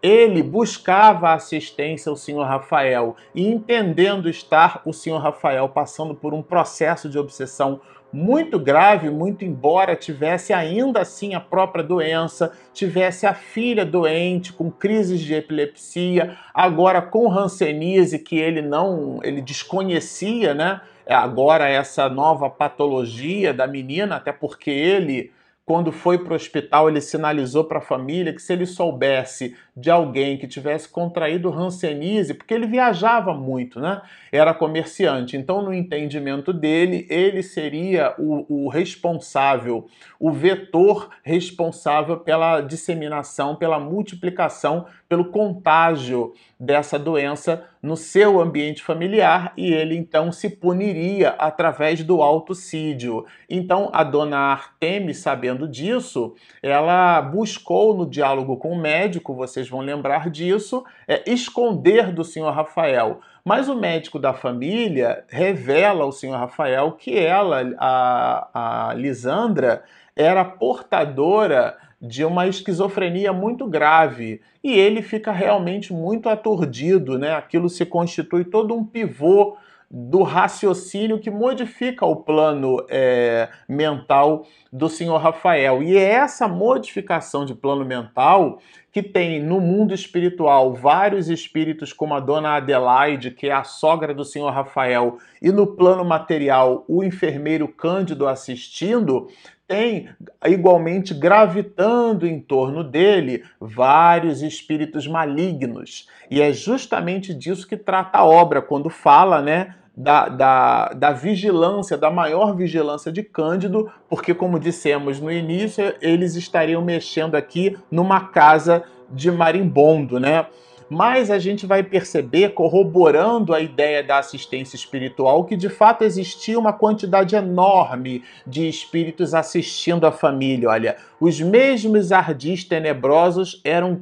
ele 0.06 0.44
buscava 0.44 1.34
assistência 1.34 2.12
ao 2.12 2.16
senhor 2.16 2.44
Rafael 2.44 3.16
e 3.34 3.48
entendendo 3.48 4.30
estar 4.30 4.84
o 4.86 4.94
senhor 4.94 5.18
Rafael 5.18 5.68
passando 5.68 6.14
por 6.14 6.32
um 6.32 6.44
processo 6.44 7.10
de 7.10 7.18
obsessão 7.18 7.82
muito 8.14 8.60
grave, 8.60 9.10
muito 9.10 9.44
embora 9.44 9.96
tivesse 9.96 10.54
ainda 10.54 11.02
assim 11.02 11.34
a 11.34 11.40
própria 11.40 11.84
doença, 11.84 12.52
tivesse 12.72 13.26
a 13.26 13.34
filha 13.34 13.84
doente 13.84 14.54
com 14.54 14.70
crises 14.70 15.20
de 15.20 15.34
epilepsia, 15.34 16.38
agora 16.54 17.02
com 17.02 17.28
hanseníase 17.32 18.20
que 18.20 18.38
ele 18.38 18.62
não, 18.62 19.20
ele 19.24 19.42
desconhecia, 19.42 20.54
né? 20.54 20.82
Agora 21.08 21.68
essa 21.68 22.08
nova 22.08 22.48
patologia 22.48 23.52
da 23.52 23.66
menina, 23.66 24.18
até 24.18 24.32
porque 24.32 24.70
ele 24.70 25.32
quando 25.66 25.92
foi 25.92 26.20
para 26.20 26.34
o 26.34 26.36
hospital, 26.36 26.88
ele 26.88 27.02
sinalizou 27.02 27.64
para 27.64 27.80
a 27.80 27.82
família 27.82 28.32
que 28.32 28.42
se 28.42 28.54
ele 28.54 28.68
soubesse 28.68 29.56
de 29.76 29.90
alguém 29.90 30.38
que 30.38 30.48
tivesse 30.48 30.88
contraído 30.88 31.52
Hanseníase, 31.52 32.36
porque 32.36 32.54
ele 32.54 32.68
viajava 32.68 33.34
muito, 33.34 33.80
né? 33.80 34.02
Era 34.32 34.54
comerciante. 34.54 35.36
Então, 35.36 35.64
no 35.64 35.74
entendimento 35.74 36.54
dele, 36.54 37.08
ele 37.10 37.42
seria 37.42 38.14
o, 38.20 38.66
o 38.66 38.70
responsável, 38.70 39.88
o 40.20 40.32
vetor 40.32 41.10
responsável 41.24 42.18
pela 42.18 42.62
disseminação, 42.62 43.56
pela 43.56 43.80
multiplicação, 43.80 44.86
pelo 45.08 45.26
contágio 45.26 46.34
dessa 46.60 46.98
doença 46.98 47.64
no 47.82 47.96
seu 47.96 48.40
ambiente 48.42 48.82
familiar 48.82 49.54
e 49.56 49.72
ele 49.72 49.96
então 49.96 50.32
se 50.32 50.50
puniria 50.50 51.30
através 51.38 52.04
do 52.04 52.22
autocídio. 52.22 53.26
Então 53.50 53.90
a 53.94 54.04
dona 54.04 54.38
Artemi, 54.38 55.14
sabendo 55.14 55.68
disso, 55.68 56.34
ela 56.64 57.22
buscou 57.22 57.96
no 57.96 58.10
diálogo 58.10 58.58
com 58.58 58.72
o 58.72 58.80
médico, 58.80 59.36
vocês 59.36 59.70
vão 59.70 59.82
lembrar 59.82 60.30
disso, 60.30 60.84
é, 61.08 61.30
esconder 61.30 62.12
do 62.12 62.24
senhor 62.24 62.52
Rafael. 62.52 63.20
Mas 63.44 63.70
o 63.70 63.76
médico 63.76 64.18
da 64.18 64.34
família 64.34 65.24
revela 65.30 66.04
ao 66.04 66.12
senhor 66.12 66.36
Rafael 66.36 66.94
que 66.94 67.16
ela, 67.16 67.62
a, 67.78 68.90
a 68.90 68.94
Lisandra, 68.96 69.84
era 70.16 70.44
portadora 70.44 71.78
de 72.08 72.24
uma 72.24 72.48
esquizofrenia 72.48 73.34
muito 73.34 73.68
grave 73.68 74.42
e 74.64 74.72
ele 74.74 75.02
fica 75.02 75.32
realmente 75.32 75.94
muito 75.94 76.30
aturdido, 76.30 77.18
né? 77.18 77.34
Aquilo 77.34 77.70
se 77.70 77.86
constitui 77.86 78.44
todo 78.46 78.76
um 78.76 78.86
pivô 78.86 79.58
do 79.90 80.24
raciocínio 80.24 81.20
que 81.20 81.30
modifica 81.30 82.06
o 82.06 82.16
plano 82.16 82.84
é, 82.90 83.50
mental 83.70 84.46
do 84.72 84.90
senhor 84.90 85.18
Rafael. 85.18 85.82
E 85.84 85.96
é 85.96 86.12
essa 86.12 86.48
modificação 86.48 87.46
de 87.46 87.54
plano 87.54 87.86
mental 87.86 88.60
que 88.92 89.04
tem 89.04 89.44
no 89.44 89.60
mundo 89.60 89.94
espiritual 89.94 90.74
vários 90.74 91.30
espíritos, 91.30 91.92
como 91.92 92.14
a 92.14 92.20
dona 92.20 92.56
Adelaide, 92.56 93.32
que 93.32 93.48
é 93.48 93.52
a 93.52 93.64
sogra 93.64 94.14
do 94.14 94.24
senhor 94.24 94.50
Rafael, 94.52 95.18
e 95.42 95.52
no 95.52 95.68
plano 95.68 96.04
material 96.04 96.86
o 96.88 97.04
enfermeiro 97.04 97.68
Cândido 97.68 98.28
assistindo, 98.28 99.28
tem 99.68 100.10
igualmente 100.46 101.14
gravitando 101.14 102.28
em 102.28 102.40
torno 102.40 102.84
dele 102.84 103.44
vários 103.60 104.42
espíritos 104.42 105.08
malignos. 105.08 106.08
E 106.30 106.42
é 106.42 106.54
justamente 106.54 107.34
disso 107.34 107.68
que 107.68 107.78
trata 107.78 108.20
a 108.20 108.26
obra, 108.26 108.62
quando 108.62 108.90
fala, 108.90 109.42
né? 109.42 109.76
Da, 109.98 110.28
da, 110.28 110.90
da 110.90 111.12
vigilância, 111.14 111.98
da 111.98 112.12
maior 112.12 112.54
vigilância 112.54 113.10
de 113.10 113.24
Cândido, 113.24 113.90
porque, 114.10 114.34
como 114.34 114.60
dissemos 114.60 115.22
no 115.22 115.32
início, 115.32 115.96
eles 116.02 116.36
estariam 116.36 116.82
mexendo 116.82 117.36
aqui 117.36 117.78
numa 117.90 118.28
casa 118.28 118.84
de 119.10 119.32
marimbondo, 119.32 120.20
né? 120.20 120.48
Mas 120.90 121.32
a 121.32 121.40
gente 121.40 121.66
vai 121.66 121.84
perceber, 121.84 122.50
corroborando 122.50 123.54
a 123.54 123.60
ideia 123.60 124.04
da 124.04 124.20
assistência 124.20 124.76
espiritual, 124.76 125.46
que 125.46 125.56
de 125.56 125.70
fato 125.70 126.04
existia 126.04 126.60
uma 126.60 126.74
quantidade 126.74 127.36
enorme 127.36 128.24
de 128.46 128.68
espíritos 128.68 129.34
assistindo 129.34 130.06
a 130.06 130.12
família. 130.12 130.70
Olha, 130.70 130.98
os 131.20 131.40
mesmos 131.42 132.12
ardis 132.12 132.64
tenebrosos 132.64 133.62
eram 133.64 133.96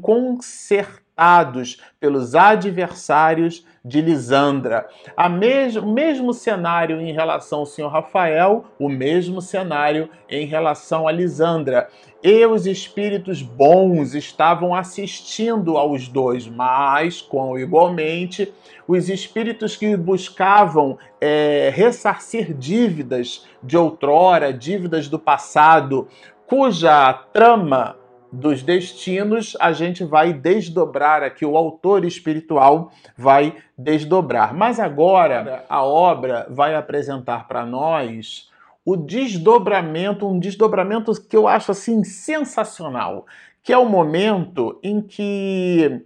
consertados 1.15 1.77
pelos 1.99 2.35
adversários 2.35 3.65
de 3.85 4.01
Lisandra. 4.01 4.87
A 5.15 5.27
o 5.27 5.93
mesmo 5.93 6.33
cenário 6.33 6.99
em 7.01 7.11
relação 7.11 7.59
ao 7.59 7.65
senhor 7.65 7.89
Rafael, 7.89 8.65
o 8.79 8.89
mesmo 8.89 9.41
cenário 9.41 10.09
em 10.29 10.45
relação 10.45 11.07
a 11.07 11.11
Lisandra. 11.11 11.89
E 12.23 12.45
os 12.45 12.65
espíritos 12.65 13.41
bons 13.41 14.15
estavam 14.15 14.73
assistindo 14.73 15.77
aos 15.77 16.07
dois, 16.07 16.47
mas, 16.47 17.21
com 17.21 17.59
igualmente, 17.59 18.53
os 18.87 19.09
espíritos 19.09 19.75
que 19.75 19.97
buscavam 19.97 20.97
é, 21.19 21.69
ressarcir 21.73 22.53
dívidas 22.53 23.45
de 23.61 23.77
outrora, 23.77 24.53
dívidas 24.53 25.09
do 25.09 25.19
passado, 25.19 26.07
cuja 26.47 27.13
trama 27.33 27.97
dos 28.33 28.63
destinos, 28.63 29.55
a 29.59 29.71
gente 29.71 30.03
vai 30.03 30.33
desdobrar 30.33 31.21
aqui, 31.21 31.45
o 31.45 31.55
autor 31.55 32.03
espiritual 32.03 32.91
vai 33.15 33.55
desdobrar. 33.77 34.55
Mas 34.55 34.79
agora 34.79 35.63
a 35.69 35.83
obra 35.83 36.47
vai 36.49 36.73
apresentar 36.73 37.47
para 37.47 37.63
nós 37.63 38.49
o 38.83 38.97
desdobramento, 38.97 40.27
um 40.27 40.39
desdobramento 40.39 41.13
que 41.21 41.37
eu 41.37 41.47
acho 41.47 41.71
assim 41.71 42.03
sensacional, 42.03 43.27
que 43.61 43.71
é 43.71 43.77
o 43.77 43.87
momento 43.87 44.79
em 44.81 44.99
que 44.99 46.01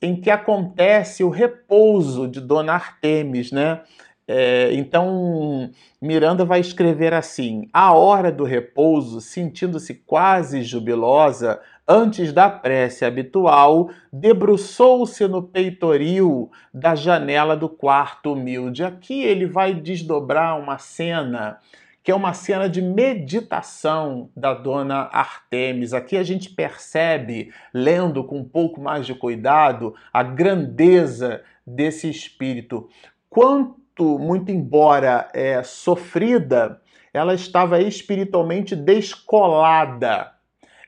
em 0.00 0.20
que 0.20 0.30
acontece 0.30 1.22
o 1.22 1.30
repouso 1.30 2.26
de 2.26 2.40
Dona 2.40 2.74
Artemis, 2.74 3.52
né? 3.52 3.82
É, 4.26 4.72
então, 4.72 5.70
Miranda 6.00 6.44
vai 6.44 6.60
escrever 6.60 7.12
assim: 7.12 7.68
A 7.72 7.92
hora 7.92 8.30
do 8.30 8.44
repouso, 8.44 9.20
sentindo-se 9.20 9.94
quase 9.94 10.62
jubilosa, 10.62 11.60
antes 11.86 12.32
da 12.32 12.48
prece 12.48 13.04
habitual, 13.04 13.90
debruçou-se 14.12 15.26
no 15.26 15.42
peitoril 15.42 16.50
da 16.72 16.94
janela 16.94 17.56
do 17.56 17.68
quarto 17.68 18.32
humilde. 18.32 18.84
Aqui 18.84 19.22
ele 19.22 19.46
vai 19.46 19.74
desdobrar 19.74 20.58
uma 20.58 20.78
cena 20.78 21.58
que 22.02 22.10
é 22.10 22.14
uma 22.14 22.34
cena 22.34 22.68
de 22.68 22.82
meditação 22.82 24.28
da 24.36 24.52
dona 24.54 25.08
Artemis. 25.12 25.94
Aqui 25.94 26.16
a 26.16 26.22
gente 26.24 26.50
percebe, 26.50 27.52
lendo 27.72 28.24
com 28.24 28.38
um 28.38 28.44
pouco 28.44 28.80
mais 28.80 29.06
de 29.06 29.14
cuidado, 29.14 29.94
a 30.12 30.20
grandeza 30.22 31.42
desse 31.64 32.10
espírito. 32.10 32.88
Quanto, 33.30 34.18
muito 34.18 34.50
embora 34.50 35.30
é, 35.32 35.62
sofrida, 35.62 36.80
ela 37.14 37.34
estava 37.34 37.80
espiritualmente 37.80 38.74
descolada 38.74 40.32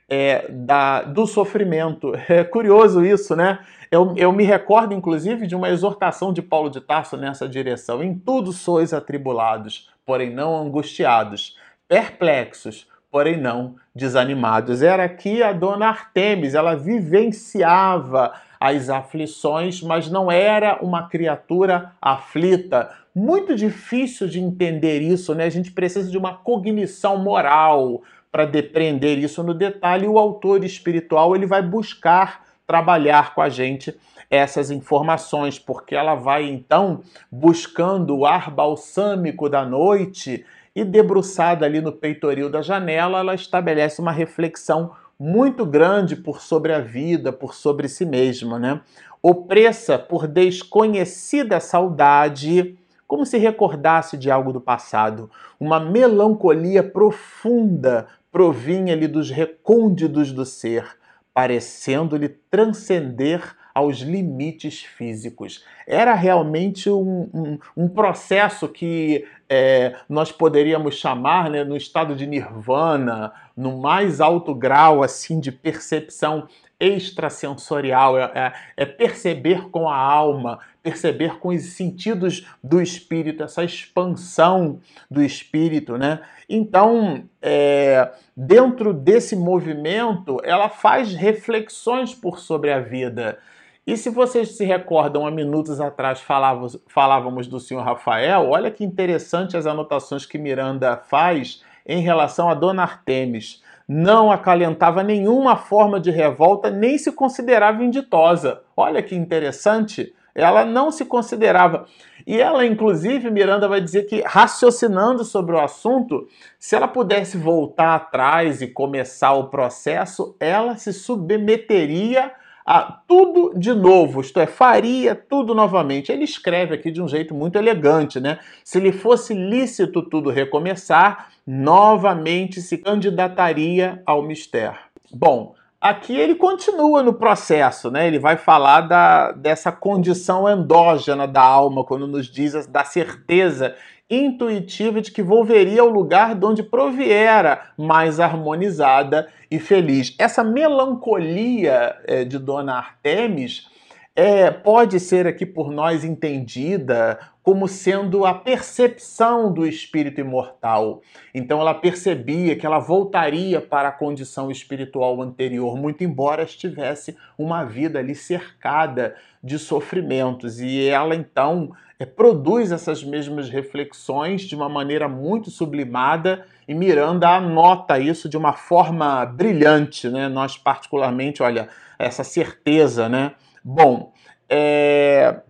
é, 0.09 0.47
da, 0.51 1.03
do 1.03 1.27
sofrimento. 1.27 2.13
É 2.29 2.43
curioso 2.45 3.05
isso, 3.05 3.37
né? 3.37 3.59
Eu, 3.91 4.15
eu 4.17 4.33
me 4.33 4.45
recordo, 4.45 4.93
inclusive, 4.93 5.47
de 5.47 5.55
uma 5.55 5.69
exortação 5.69 6.33
de 6.33 6.43
Paulo 6.43 6.71
de 6.71 6.81
Tarso 6.81 7.17
nessa 7.17 7.49
direção. 7.49 8.03
Em 8.03 8.15
tudo 8.15 8.53
sois 8.53 8.93
atribulados, 8.93 9.89
porém 10.05 10.35
não 10.35 10.57
angustiados, 10.57 11.57
perplexos, 11.87 12.89
porém 13.11 13.37
não 13.37 13.77
desanimados. 13.95 14.83
Era 14.83 15.05
aqui 15.05 15.43
a 15.43 15.53
dona 15.53 15.87
Artemis, 15.87 16.55
ela 16.55 16.75
vivenciava 16.75 18.33
as 18.59 18.89
aflições, 18.89 19.83
mas 19.83 20.11
não 20.11 20.33
era 20.33 20.79
uma 20.83 21.09
criatura 21.09 21.93
aflita. 22.01 22.91
Muito 23.15 23.55
difícil 23.55 24.27
de 24.27 24.41
entender 24.41 25.01
isso, 25.01 25.35
né? 25.35 25.45
A 25.45 25.51
gente 25.51 25.71
precisa 25.71 26.11
de 26.11 26.19
uma 26.19 26.35
cognição 26.35 27.19
moral 27.19 28.03
para 28.35 28.47
depreender 28.47 29.17
isso 29.17 29.45
no 29.45 29.55
detalhe. 29.55 30.09
O 30.09 30.19
autor 30.19 30.65
espiritual 30.65 31.37
ele 31.37 31.47
vai 31.47 31.63
buscar 31.63 32.43
trabalhar 32.67 33.33
com 33.33 33.41
a 33.41 33.49
gente 33.49 33.97
essas 34.29 34.73
informações, 34.73 35.57
porque 35.57 35.95
ela 35.95 36.17
vai 36.17 36.43
então 36.51 37.01
buscando 37.31 38.17
o 38.17 38.27
ar 38.27 38.51
balsâmico 38.51 39.49
da 39.49 39.65
noite 39.65 40.45
e 40.75 40.85
debruçada 40.85 41.65
ali 41.65 41.81
no 41.81 41.93
peitoril 41.93 42.51
da 42.51 42.61
janela, 42.61 43.21
ela 43.21 43.37
estabelece 43.37 44.01
uma 44.01 44.11
reflexão 44.11 44.91
muito 45.17 45.65
grande 45.65 46.17
por 46.17 46.41
sobre 46.41 46.73
a 46.73 46.81
vida, 46.81 47.33
por 47.33 47.55
sobre 47.55 47.87
si 47.87 48.05
mesma, 48.05 48.59
né? 48.59 48.81
Opressa 49.23 49.97
por 49.97 50.27
desconhecida 50.27 51.61
saudade, 51.61 52.77
como 53.07 53.25
se 53.25 53.39
recordasse 53.39 54.17
de 54.17 54.29
algo 54.29 54.53
do 54.53 54.61
passado, 54.61 55.31
uma 55.61 55.79
melancolia 55.79 56.83
profunda 56.83 58.09
provinha-lhe 58.35 59.07
dos 59.07 59.31
recônditos 59.31 60.33
do 60.33 60.45
ser, 60.45 60.85
parecendo-lhe 61.33 62.29
transcender 62.29 63.55
aos 63.73 63.99
limites 63.99 64.83
físicos. 64.83 65.65
Era 65.87 66.15
realmente 66.15 66.91
um, 66.91 67.31
um, 67.33 67.59
um 67.77 67.89
processo 67.89 68.67
que 68.67 69.25
é, 69.49 69.95
nós 70.09 70.33
poderíamos 70.33 70.97
chamar, 70.97 71.49
né, 71.49 71.63
no 71.63 71.77
estado 71.77 72.17
de 72.17 72.27
nirvana, 72.27 73.33
no 73.57 73.79
mais 73.79 74.21
alto 74.21 74.53
grau 74.53 75.05
assim 75.05 75.39
de 75.39 75.53
percepção 75.53 76.49
extrasensorial, 76.81 78.19
é, 78.19 78.33
é, 78.35 78.53
é 78.79 78.85
perceber 78.85 79.71
com 79.71 79.89
a 79.89 79.97
alma, 79.97 80.59
perceber 80.85 81.39
com 81.39 81.49
os 81.49 81.63
sentidos 81.73 82.47
do 82.63 82.81
espírito, 82.81 83.43
essa 83.43 83.65
expansão 83.65 84.81
do 85.11 85.23
espírito, 85.23 85.97
né? 85.97 86.21
Então, 86.47 87.25
é, 87.41 88.13
dentro 88.37 88.93
desse 88.93 89.35
movimento, 89.35 90.37
ela 90.45 90.69
faz 90.69 91.15
reflexões 91.15 92.15
por 92.15 92.39
sobre 92.39 92.71
a 92.71 92.81
vida. 92.81 93.39
E 93.87 93.97
se 93.97 94.11
vocês 94.11 94.57
se 94.57 94.65
recordam, 94.65 95.27
há 95.27 95.31
minutos 95.31 95.81
atrás 95.81 96.21
falávamos, 96.21 96.79
falávamos 96.87 97.47
do 97.47 97.59
senhor 97.59 97.83
Rafael, 97.83 98.51
olha 98.51 98.71
que 98.71 98.85
interessante 98.85 99.57
as 99.57 99.67
anotações 99.67 100.27
que 100.27 100.37
Miranda 100.37 100.99
faz 100.99 101.63
em 101.87 102.03
relação 102.03 102.51
a 102.51 102.55
Dona 102.55 102.83
Artemis. 102.83 103.63
Não 103.89 104.31
acalentava 104.31 105.03
nenhuma 105.03 105.57
forma 105.57 105.99
de 105.99 106.11
revolta, 106.11 106.71
nem 106.71 106.99
se 106.99 107.11
considerava 107.13 107.83
inditosa. 107.83 108.63
Olha 108.77 109.03
que 109.03 109.15
interessante. 109.15 110.15
Ela 110.35 110.65
não 110.65 110.91
se 110.91 111.05
considerava. 111.05 111.87
E 112.27 112.41
ela, 112.41 112.67
inclusive, 112.67 113.31
Miranda 113.31 113.69
vai 113.69 113.81
dizer 113.81 114.05
que, 114.05 114.23
raciocinando 114.23 115.25
sobre 115.25 115.55
o 115.55 115.61
assunto, 115.61 116.27
se 116.59 116.75
ela 116.75 116.89
pudesse 116.89 117.37
voltar 117.37 117.95
atrás 117.95 118.63
e 118.63 118.67
começar 118.67 119.35
o 119.35 119.49
processo, 119.49 120.35
ela 120.41 120.77
se 120.77 120.93
submeteria 120.93 122.33
a 122.67 122.81
tudo 123.07 123.53
de 123.55 123.75
novo, 123.75 124.23
isto 124.23 124.41
é, 124.41 124.47
faria 124.47 125.15
tudo 125.15 125.55
novamente. 125.55 126.11
Ele 126.11 126.25
escreve 126.25 126.75
aqui 126.75 126.91
de 126.91 127.03
um 127.03 127.07
jeito 127.07 127.35
muito 127.35 127.57
elegante, 127.57 128.19
né? 128.19 128.39
Se 128.65 128.81
lhe 128.81 128.91
fosse 128.91 129.35
lícito 129.35 130.03
tudo 130.03 130.31
recomeçar, 130.31 131.31
novamente 131.47 132.63
se 132.63 132.79
candidataria 132.79 134.03
ao 134.07 134.23
mistério. 134.23 134.79
Bom, 135.13 135.55
aqui 135.85 136.17
ele 136.17 136.35
continua 136.35 137.03
no 137.03 137.13
processo, 137.13 137.91
né? 137.91 138.07
Ele 138.07 138.19
vai 138.19 138.39
falar 138.39 138.81
da, 138.81 139.33
dessa 139.33 139.71
condição 139.71 140.49
endógena 140.49 141.29
da 141.29 141.43
alma, 141.43 141.85
quando 141.85 142.07
nos 142.07 142.27
diz 142.27 142.67
da 142.67 142.85
certeza 142.85 143.77
intuitiva 144.09 145.03
de 145.03 145.11
que 145.11 145.23
volveria 145.23 145.83
ao 145.83 145.89
lugar 145.89 146.35
de 146.35 146.47
onde 146.47 146.63
proviera, 146.63 147.71
mais 147.77 148.19
harmonizada 148.19 149.29
e 149.51 149.59
feliz. 149.59 150.15
Essa 150.19 150.43
melancolia 150.43 151.97
é, 152.07 152.25
de 152.25 152.39
Dona 152.39 152.77
Artemis 152.77 153.69
é, 154.17 154.49
pode 154.51 155.01
ser 155.01 155.27
aqui 155.27 155.45
por 155.45 155.73
nós 155.73 156.05
entendida 156.05 157.19
como 157.43 157.67
sendo 157.67 158.25
a 158.25 158.33
percepção 158.33 159.53
do 159.53 159.67
espírito 159.67 160.21
imortal. 160.21 161.03
Então 161.35 161.61
ela 161.61 161.75
percebia 161.75 162.57
que 162.57 162.65
ela 162.65 162.79
voltaria 162.79 163.61
para 163.61 163.89
a 163.89 163.93
condição 163.93 164.51
espiritual 164.51 165.21
anterior, 165.21 165.77
muito 165.77 166.05
embora 166.05 166.45
estivesse 166.45 167.17
uma 167.37 167.65
vida 167.65 167.99
ali 167.99 168.15
cercada 168.15 169.17
de 169.43 169.59
sofrimentos. 169.59 170.61
E 170.61 170.89
ela 170.89 171.15
então 171.15 171.73
é, 171.99 172.07
produz 172.07 172.71
essas 172.71 173.03
mesmas 173.03 173.51
reflexões 173.51 174.43
de 174.43 174.55
uma 174.55 174.69
maneira 174.69 175.09
muito 175.09 175.51
sublimada 175.51 176.47
e 176.67 176.75
Miranda 176.75 177.29
anota 177.29 177.99
isso 177.99 178.29
de 178.29 178.37
uma 178.37 178.53
forma 178.53 179.27
brilhante, 179.27 180.09
né? 180.09 180.29
Nós 180.29 180.57
particularmente, 180.57 181.43
olha, 181.43 181.69
essa 181.99 182.25
certeza, 182.25 183.09
né? 183.09 183.33
Bom, 183.65 184.13
é... 184.47 185.41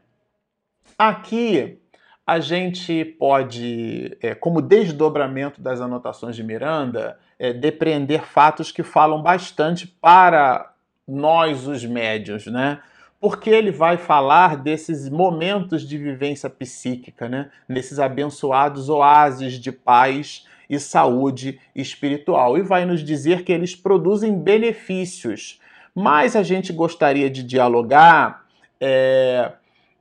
aqui 0.96 1.81
a 2.24 2.38
gente 2.38 3.05
pode, 3.05 4.16
é, 4.22 4.35
como 4.35 4.62
desdobramento 4.62 5.61
das 5.61 5.81
anotações 5.81 6.37
de 6.37 6.44
Miranda, 6.44 7.18
é, 7.38 7.53
depreender 7.53 8.22
fatos 8.22 8.70
que 8.70 8.83
falam 8.83 9.20
bastante 9.20 9.87
para 9.87 10.72
nós, 11.07 11.66
os 11.66 11.85
médios, 11.85 12.46
né? 12.46 12.81
Porque 13.20 13.50
ele 13.50 13.70
vai 13.70 13.96
falar 13.96 14.57
desses 14.57 15.09
momentos 15.09 15.87
de 15.87 15.98
vivência 15.98 16.48
psíquica, 16.48 17.29
né? 17.29 17.50
Nesses 17.68 17.98
abençoados 17.98 18.88
oásis 18.88 19.55
de 19.55 19.72
paz 19.72 20.46
e 20.70 20.79
saúde 20.79 21.61
espiritual. 21.74 22.57
E 22.57 22.62
vai 22.62 22.87
nos 22.87 23.03
dizer 23.03 23.42
que 23.42 23.53
eles 23.53 23.74
produzem 23.74 24.38
benefícios. 24.38 25.61
Mas 25.94 26.35
a 26.35 26.42
gente 26.42 26.72
gostaria 26.72 27.30
de 27.30 27.42
dialogar 27.42 28.44
é, 28.80 29.52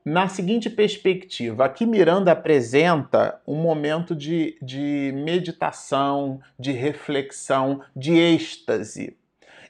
na 0.03 0.27
seguinte 0.27 0.69
perspectiva: 0.69 1.65
aqui 1.65 1.85
Miranda 1.85 2.31
apresenta 2.31 3.39
um 3.47 3.55
momento 3.55 4.15
de, 4.15 4.57
de 4.61 5.13
meditação, 5.15 6.41
de 6.59 6.71
reflexão, 6.71 7.81
de 7.95 8.13
êxtase. 8.13 9.15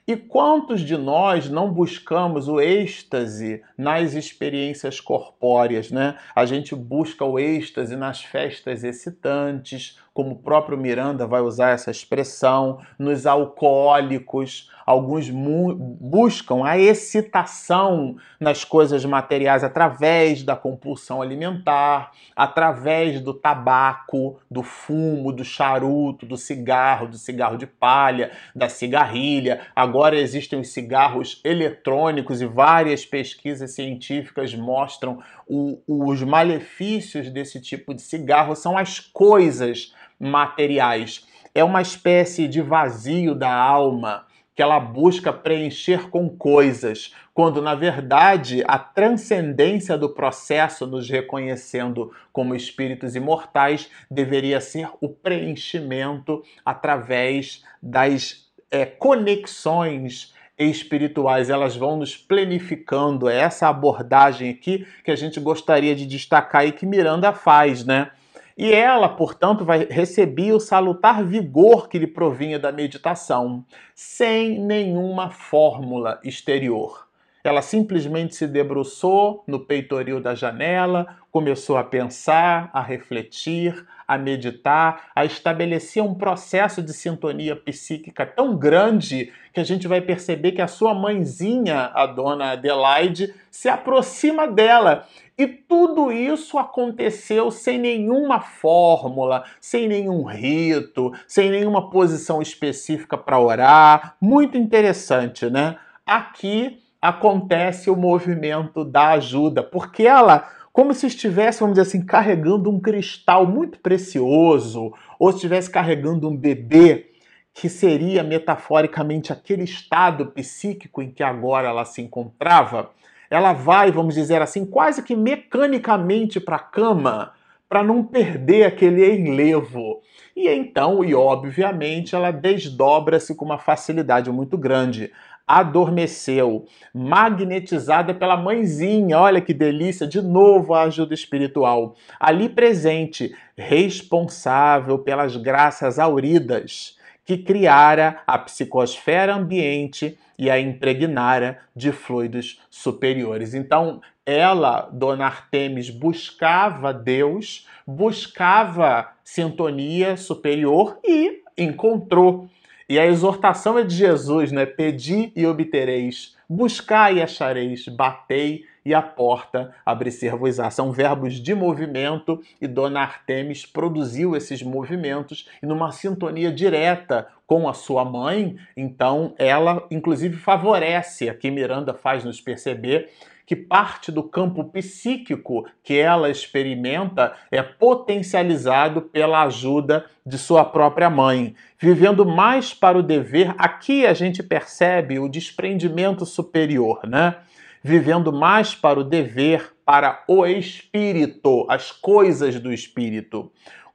E 0.05 0.17
quantos 0.17 0.81
de 0.81 0.97
nós 0.97 1.49
não 1.49 1.71
buscamos 1.71 2.49
o 2.49 2.59
êxtase 2.59 3.62
nas 3.77 4.13
experiências 4.13 4.99
corpóreas, 4.99 5.91
né? 5.91 6.17
A 6.36 6.45
gente 6.45 6.75
busca 6.75 7.23
o 7.23 7.39
êxtase 7.39 7.95
nas 7.95 8.21
festas 8.21 8.83
excitantes, 8.83 9.97
como 10.13 10.34
o 10.34 10.38
próprio 10.38 10.78
Miranda 10.78 11.26
vai 11.26 11.41
usar 11.41 11.71
essa 11.71 11.89
expressão, 11.89 12.80
nos 12.99 13.26
alcoólicos. 13.26 14.69
Alguns 14.86 15.30
buscam 15.30 16.65
a 16.65 16.78
excitação 16.78 18.17
nas 18.38 18.65
coisas 18.65 19.06
materiais 19.06 19.63
através 19.63 20.43
da 20.43 20.58
compulsão 20.58 21.21
alimentar, 21.21 22.12
através 22.36 23.21
do 23.21 23.34
tabaco, 23.34 24.39
do 24.52 24.62
fumo, 24.62 25.32
do 25.32 25.45
charuto, 25.45 26.26
do 26.26 26.36
cigarro, 26.36 27.08
do 27.08 27.17
cigarro 27.17 27.58
de 27.58 27.65
palha, 27.65 28.32
da 28.54 28.67
cigarrilha. 28.67 29.62
Agora 29.73 30.19
existem 30.19 30.60
os 30.60 30.67
cigarros 30.67 31.41
eletrônicos 31.45 32.41
e 32.41 32.45
várias 32.45 33.06
pesquisas 33.06 33.71
científicas 33.71 34.54
mostram 34.54 35.19
o, 35.47 35.80
os 35.88 36.21
malefícios 36.21 37.30
desse 37.30 37.60
tipo 37.60 37.93
de 37.93 38.02
cigarro 38.02 38.56
são 38.56 38.78
as 38.78 38.99
coisas 38.99 39.93
materiais. 40.19 41.28
É 41.54 41.63
uma 41.63 41.82
espécie 41.82 42.47
de 42.47 42.62
vazio 42.62 43.36
da 43.36 43.54
alma 43.54 44.26
que 44.56 44.62
ela 44.62 44.80
busca 44.80 45.34
preencher 45.34 46.10
com 46.10 46.30
coisas, 46.30 47.13
quando 47.34 47.62
na 47.62 47.73
verdade 47.73 48.63
a 48.67 48.78
transcendência 48.78 49.97
do 49.97 50.10
processo, 50.10 50.86
nos 50.86 51.10
reconhecendo 51.10 52.12
como 52.32 52.54
espíritos 52.54 53.15
imortais, 53.15 53.89
deveria 54.10 54.62
ser 54.62 54.89
o 55.02 55.10
preenchimento 55.10 56.43
através 56.63 57.63
das 57.82 58.47
é, 58.69 58.86
conexões 58.86 60.34
espirituais, 60.58 61.49
elas 61.49 61.76
vão 61.76 61.97
nos 61.97 62.15
planificando. 62.15 63.28
É 63.28 63.39
essa 63.39 63.67
abordagem 63.67 64.52
aqui 64.52 64.86
que 65.04 65.12
a 65.12 65.15
gente 65.15 65.39
gostaria 65.39 65.95
de 65.95 66.06
destacar 66.06 66.65
e 66.65 66.71
que 66.71 66.86
Miranda 66.86 67.34
faz, 67.34 67.84
né? 67.84 68.12
E 68.57 68.71
ela, 68.71 69.09
portanto, 69.09 69.65
vai 69.65 69.85
receber 69.85 70.53
o 70.53 70.59
salutar 70.59 71.23
vigor 71.23 71.89
que 71.89 71.97
lhe 71.97 72.07
provinha 72.07 72.59
da 72.59 72.71
meditação, 72.71 73.65
sem 73.95 74.59
nenhuma 74.59 75.31
fórmula 75.31 76.19
exterior. 76.23 77.07
Ela 77.43 77.61
simplesmente 77.61 78.35
se 78.35 78.47
debruçou 78.47 79.43
no 79.45 79.59
peitoril 79.59 80.21
da 80.21 80.33
janela, 80.33 81.17
começou 81.29 81.75
a 81.75 81.83
pensar, 81.83 82.69
a 82.71 82.81
refletir, 82.81 83.85
a 84.07 84.17
meditar, 84.17 85.09
a 85.15 85.25
estabelecer 85.25 86.03
um 86.03 86.13
processo 86.13 86.81
de 86.81 86.93
sintonia 86.93 87.55
psíquica 87.55 88.25
tão 88.25 88.57
grande 88.57 89.31
que 89.53 89.59
a 89.59 89.63
gente 89.63 89.87
vai 89.87 90.01
perceber 90.01 90.53
que 90.53 90.61
a 90.61 90.67
sua 90.67 90.93
mãezinha, 90.93 91.91
a 91.93 92.05
dona 92.05 92.51
Adelaide, 92.51 93.33
se 93.51 93.69
aproxima 93.69 94.47
dela. 94.47 95.07
E 95.37 95.47
tudo 95.47 96.11
isso 96.11 96.57
aconteceu 96.59 97.49
sem 97.49 97.79
nenhuma 97.79 98.39
fórmula, 98.39 99.43
sem 99.59 99.87
nenhum 99.87 100.23
rito, 100.23 101.11
sem 101.27 101.49
nenhuma 101.49 101.89
posição 101.89 102.41
específica 102.41 103.17
para 103.17 103.39
orar. 103.39 104.15
Muito 104.21 104.57
interessante, 104.57 105.49
né? 105.49 105.77
Aqui 106.05 106.79
acontece 107.01 107.89
o 107.89 107.97
movimento 107.97 108.85
da 108.85 109.09
ajuda, 109.09 109.61
porque 109.61 110.03
ela, 110.03 110.47
como 110.73 110.91
se 110.91 111.05
estivesse, 111.05 111.59
vamos 111.59 111.75
dizer 111.75 111.88
assim, 111.88 112.03
carregando 112.03 112.67
um 112.67 112.79
cristal 112.79 113.45
muito 113.45 113.77
precioso, 113.77 114.91
ou 115.19 115.29
estivesse 115.29 115.69
carregando 115.69 116.27
um 116.27 116.36
bebê, 116.36 117.12
que 117.53 117.69
seria 117.69 118.23
metaforicamente 118.23 119.31
aquele 119.31 119.63
estado 119.63 120.25
psíquico 120.25 121.03
em 121.03 121.12
que 121.12 121.21
agora 121.21 121.67
ela 121.67 121.86
se 121.86 122.01
encontrava, 122.01 122.89
ela 123.29 123.53
vai, 123.53 123.91
vamos 123.91 124.15
dizer 124.15 124.41
assim, 124.41 124.65
quase 124.65 125.03
que 125.03 125.15
mecanicamente 125.15 126.39
para 126.39 126.55
a 126.55 126.59
cama, 126.59 127.33
para 127.69 127.83
não 127.83 128.03
perder 128.03 128.63
aquele 128.63 129.07
enlevo. 129.15 130.01
E 130.36 130.49
então, 130.49 131.03
e 131.03 131.13
obviamente, 131.13 132.15
ela 132.15 132.31
desdobra-se 132.31 133.36
com 133.36 133.45
uma 133.45 133.59
facilidade 133.59 134.31
muito 134.31 134.57
grande 134.57 135.12
adormeceu, 135.47 136.65
magnetizada 136.93 138.13
pela 138.13 138.38
mãezinha. 138.38 139.19
Olha 139.19 139.41
que 139.41 139.53
delícia, 139.53 140.08
de 140.08 140.21
novo 140.21 140.73
a 140.73 140.84
ajuda 140.84 141.13
espiritual. 141.13 141.95
Ali 142.19 142.49
presente, 142.49 143.36
responsável 143.58 144.99
pelas 144.99 145.36
graças 145.36 145.99
auridas 145.99 146.97
que 147.25 147.38
criara 147.38 148.21
a 148.27 148.38
psicosfera 148.38 149.36
ambiente 149.36 150.17
e 150.38 150.49
a 150.49 150.60
impregnara 150.60 151.60
de 151.75 151.91
fluidos 151.91 152.62
superiores. 152.69 153.53
Então, 153.53 154.01
ela, 154.25 154.89
Dona 154.91 155.25
Artemis, 155.25 155.89
buscava 155.89 156.93
Deus, 156.93 157.67
buscava 157.86 159.10
sintonia 159.23 160.17
superior 160.17 160.97
e 161.03 161.41
encontrou. 161.58 162.49
E 162.89 162.99
a 162.99 163.05
exortação 163.05 163.77
é 163.77 163.83
de 163.83 163.95
Jesus, 163.95 164.51
né? 164.51 164.65
Pedi 164.65 165.31
e 165.35 165.45
obtereis, 165.45 166.35
buscai 166.49 167.17
e 167.17 167.21
achareis, 167.21 167.87
batei 167.87 168.65
e 168.85 168.93
a 168.93 169.01
porta 169.01 169.73
abrir-se-vos-á. 169.85 170.69
São 170.69 170.91
verbos 170.91 171.35
de 171.35 171.55
movimento 171.55 172.41
e 172.61 172.67
Dona 172.67 173.01
Artemis 173.01 173.65
produziu 173.65 174.35
esses 174.35 174.61
movimentos 174.61 175.47
e 175.61 175.65
numa 175.65 175.91
sintonia 175.91 176.51
direta 176.51 177.27
com 177.47 177.67
a 177.67 177.73
sua 177.73 178.03
mãe, 178.03 178.57
então 178.75 179.35
ela 179.37 179.85
inclusive 179.91 180.37
favorece, 180.37 181.29
aqui 181.29 181.51
Miranda 181.51 181.93
faz 181.93 182.23
nos 182.23 182.41
perceber 182.41 183.09
que 183.45 183.56
parte 183.56 184.12
do 184.12 184.23
campo 184.23 184.63
psíquico 184.65 185.65
que 185.84 185.97
ela 185.97 186.29
experimenta 186.29 187.34
é 187.51 187.62
potencializado 187.62 189.01
pela 189.01 189.43
ajuda 189.43 190.06
de 190.25 190.38
sua 190.38 190.63
própria 190.63 191.10
mãe. 191.10 191.56
Vivendo 191.77 192.25
mais 192.25 192.73
para 192.73 192.97
o 192.97 193.03
dever, 193.03 193.53
aqui 193.58 194.06
a 194.06 194.13
gente 194.13 194.41
percebe 194.41 195.19
o 195.19 195.27
desprendimento 195.27 196.25
superior, 196.25 197.01
né? 197.06 197.36
Vivendo 197.84 198.32
mais 198.32 198.73
para 198.73 198.99
o 198.99 199.03
dever, 199.03 199.73
para 199.86 200.23
o 200.27 200.45
espírito, 200.45 201.65
as 201.69 201.91
coisas 201.91 202.58
do 202.60 202.71
espírito 202.71 203.51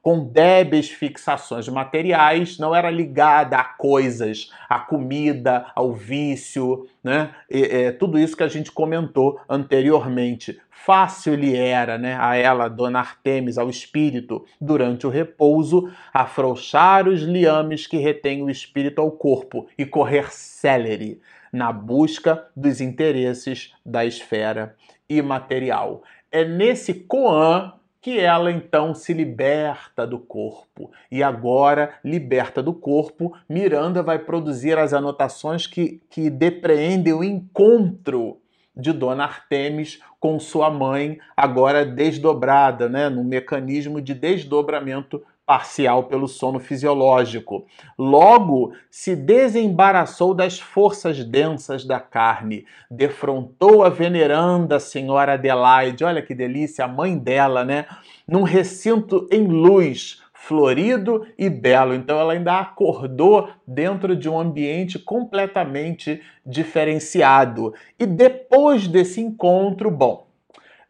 com 0.08 0.24
débeis 0.24 0.88
fixações 0.88 1.68
materiais, 1.68 2.56
não 2.58 2.74
era 2.74 2.90
ligada 2.90 3.58
a 3.58 3.62
coisas, 3.62 4.50
a 4.66 4.78
comida, 4.78 5.66
ao 5.74 5.92
vício, 5.92 6.86
né? 7.04 7.34
E, 7.50 7.62
é, 7.64 7.92
tudo 7.92 8.18
isso 8.18 8.34
que 8.34 8.42
a 8.42 8.48
gente 8.48 8.72
comentou 8.72 9.38
anteriormente. 9.46 10.58
Fácil 10.70 11.34
lhe 11.34 11.54
era, 11.54 11.98
né, 11.98 12.16
a 12.18 12.34
ela, 12.36 12.68
Dona 12.68 13.00
Artemis, 13.00 13.58
ao 13.58 13.68
espírito, 13.68 14.46
durante 14.58 15.06
o 15.06 15.10
repouso, 15.10 15.92
afrouxar 16.10 17.06
os 17.06 17.20
liames 17.20 17.86
que 17.86 17.98
retêm 17.98 18.42
o 18.42 18.48
espírito 18.48 19.02
ao 19.02 19.10
corpo 19.10 19.66
e 19.76 19.84
correr 19.84 20.32
célere 20.32 21.20
na 21.52 21.70
busca 21.70 22.46
dos 22.56 22.80
interesses 22.80 23.74
da 23.84 24.06
esfera 24.06 24.74
imaterial. 25.06 26.02
É 26.32 26.46
nesse 26.46 26.94
Koan 26.94 27.74
que 28.08 28.18
ela 28.18 28.50
então 28.50 28.94
se 28.94 29.12
liberta 29.12 30.06
do 30.06 30.18
corpo. 30.18 30.90
E 31.12 31.22
agora, 31.22 31.92
liberta 32.02 32.62
do 32.62 32.72
corpo, 32.72 33.36
Miranda 33.46 34.02
vai 34.02 34.18
produzir 34.18 34.78
as 34.78 34.94
anotações 34.94 35.66
que, 35.66 36.00
que 36.08 36.30
depreendem 36.30 37.12
o 37.12 37.22
encontro 37.22 38.40
de 38.74 38.94
Dona 38.94 39.24
Artemis 39.24 40.00
com 40.18 40.40
sua 40.40 40.70
mãe, 40.70 41.18
agora 41.36 41.84
desdobrada, 41.84 42.88
né, 42.88 43.10
num 43.10 43.24
mecanismo 43.24 44.00
de 44.00 44.14
desdobramento 44.14 45.22
parcial 45.48 46.04
pelo 46.04 46.28
sono 46.28 46.60
fisiológico. 46.60 47.64
Logo, 47.98 48.74
se 48.90 49.16
desembaraçou 49.16 50.34
das 50.34 50.60
forças 50.60 51.24
densas 51.24 51.86
da 51.86 51.98
carne, 51.98 52.66
defrontou 52.90 53.82
a 53.82 53.88
veneranda 53.88 54.78
senhora 54.78 55.32
Adelaide, 55.32 56.04
olha 56.04 56.20
que 56.20 56.34
delícia, 56.34 56.84
a 56.84 56.88
mãe 56.88 57.16
dela, 57.16 57.64
né? 57.64 57.86
Num 58.28 58.42
recinto 58.42 59.26
em 59.32 59.46
luz, 59.46 60.22
florido 60.34 61.26
e 61.38 61.48
belo. 61.48 61.94
Então 61.94 62.20
ela 62.20 62.34
ainda 62.34 62.60
acordou 62.60 63.48
dentro 63.66 64.14
de 64.14 64.28
um 64.28 64.38
ambiente 64.38 64.98
completamente 64.98 66.20
diferenciado. 66.44 67.72
E 67.98 68.04
depois 68.04 68.86
desse 68.86 69.22
encontro, 69.22 69.90
bom, 69.90 70.27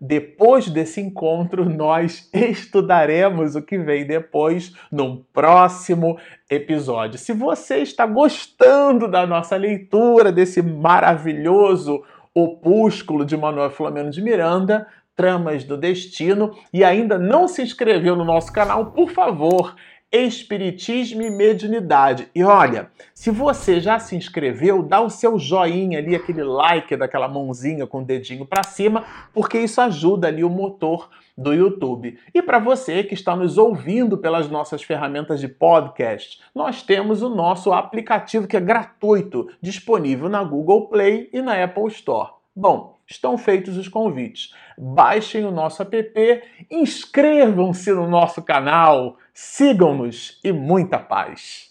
depois 0.01 0.69
desse 0.69 1.01
encontro, 1.01 1.69
nós 1.69 2.31
estudaremos 2.33 3.57
o 3.57 3.63
que 3.63 3.77
vem 3.79 4.07
depois 4.07 4.73
num 4.93 5.25
próximo 5.33 6.19
episódio. 6.49 7.19
Se 7.19 7.33
você 7.33 7.79
está 7.79 8.07
gostando 8.07 9.09
da 9.09 9.27
nossa 9.27 9.57
leitura 9.57 10.31
desse 10.31 10.63
maravilhoso 10.63 12.03
opúsculo 12.33 13.25
de 13.25 13.37
Manuel 13.37 13.71
Flamengo 13.71 14.11
de 14.11 14.23
Miranda, 14.23 14.87
Tramas 15.17 15.65
do 15.65 15.77
Destino, 15.77 16.57
e 16.73 16.85
ainda 16.85 17.19
não 17.19 17.49
se 17.49 17.61
inscreveu 17.61 18.15
no 18.15 18.25
nosso 18.25 18.53
canal, 18.53 18.93
por 18.93 19.11
favor, 19.11 19.75
Espiritismo 20.11 21.21
e 21.21 21.31
Mediunidade. 21.31 22.29
E 22.35 22.43
olha, 22.43 22.91
se 23.13 23.31
você 23.31 23.79
já 23.79 23.99
se 23.99 24.17
inscreveu, 24.17 24.83
dá 24.83 25.03
o 25.03 25.11
seu 25.11 25.39
joinha 25.39 25.99
ali, 25.99 26.15
aquele 26.15 26.43
like 26.43 26.97
daquela 26.97 27.29
mãozinha 27.29 27.87
com 27.87 28.01
o 28.01 28.05
dedinho 28.05 28.47
para 28.47 28.63
cima, 28.63 29.05
porque 29.35 29.59
isso 29.59 29.81
ajuda 29.83 30.29
ali 30.29 30.43
o 30.43 30.49
motor 30.49 31.11
do 31.37 31.53
YouTube. 31.53 32.19
E 32.35 32.41
para 32.41 32.59
você 32.59 33.05
que 33.05 33.13
está 33.13 33.37
nos 33.37 33.59
ouvindo 33.59 34.17
pelas 34.17 34.49
nossas 34.49 34.83
ferramentas 34.83 35.41
de 35.41 35.49
podcast, 35.49 36.41
nós 36.55 36.83
temos 36.83 37.21
o 37.21 37.29
nosso 37.29 37.73
aplicativo 37.73 38.49
que 38.49 38.57
é 38.57 38.61
gratuito, 38.61 39.49
disponível 39.61 40.29
na 40.31 40.43
Google 40.43 40.89
Play 40.89 41.29
e 41.33 41.43
na 41.43 41.63
Apple 41.63 41.87
Store. 41.89 42.31
Bom, 42.57 42.99
estão 43.07 43.39
feitos 43.39 43.77
os 43.77 43.87
convites. 43.87 44.53
Baixem 44.77 45.45
o 45.45 45.51
nosso 45.53 45.81
app, 45.83 46.43
inscrevam-se 46.69 47.93
no 47.93 48.09
nosso 48.09 48.43
canal, 48.43 49.17
sigam-nos 49.41 50.41
e 50.43 50.51
muita 50.51 50.99
paz. 50.99 51.68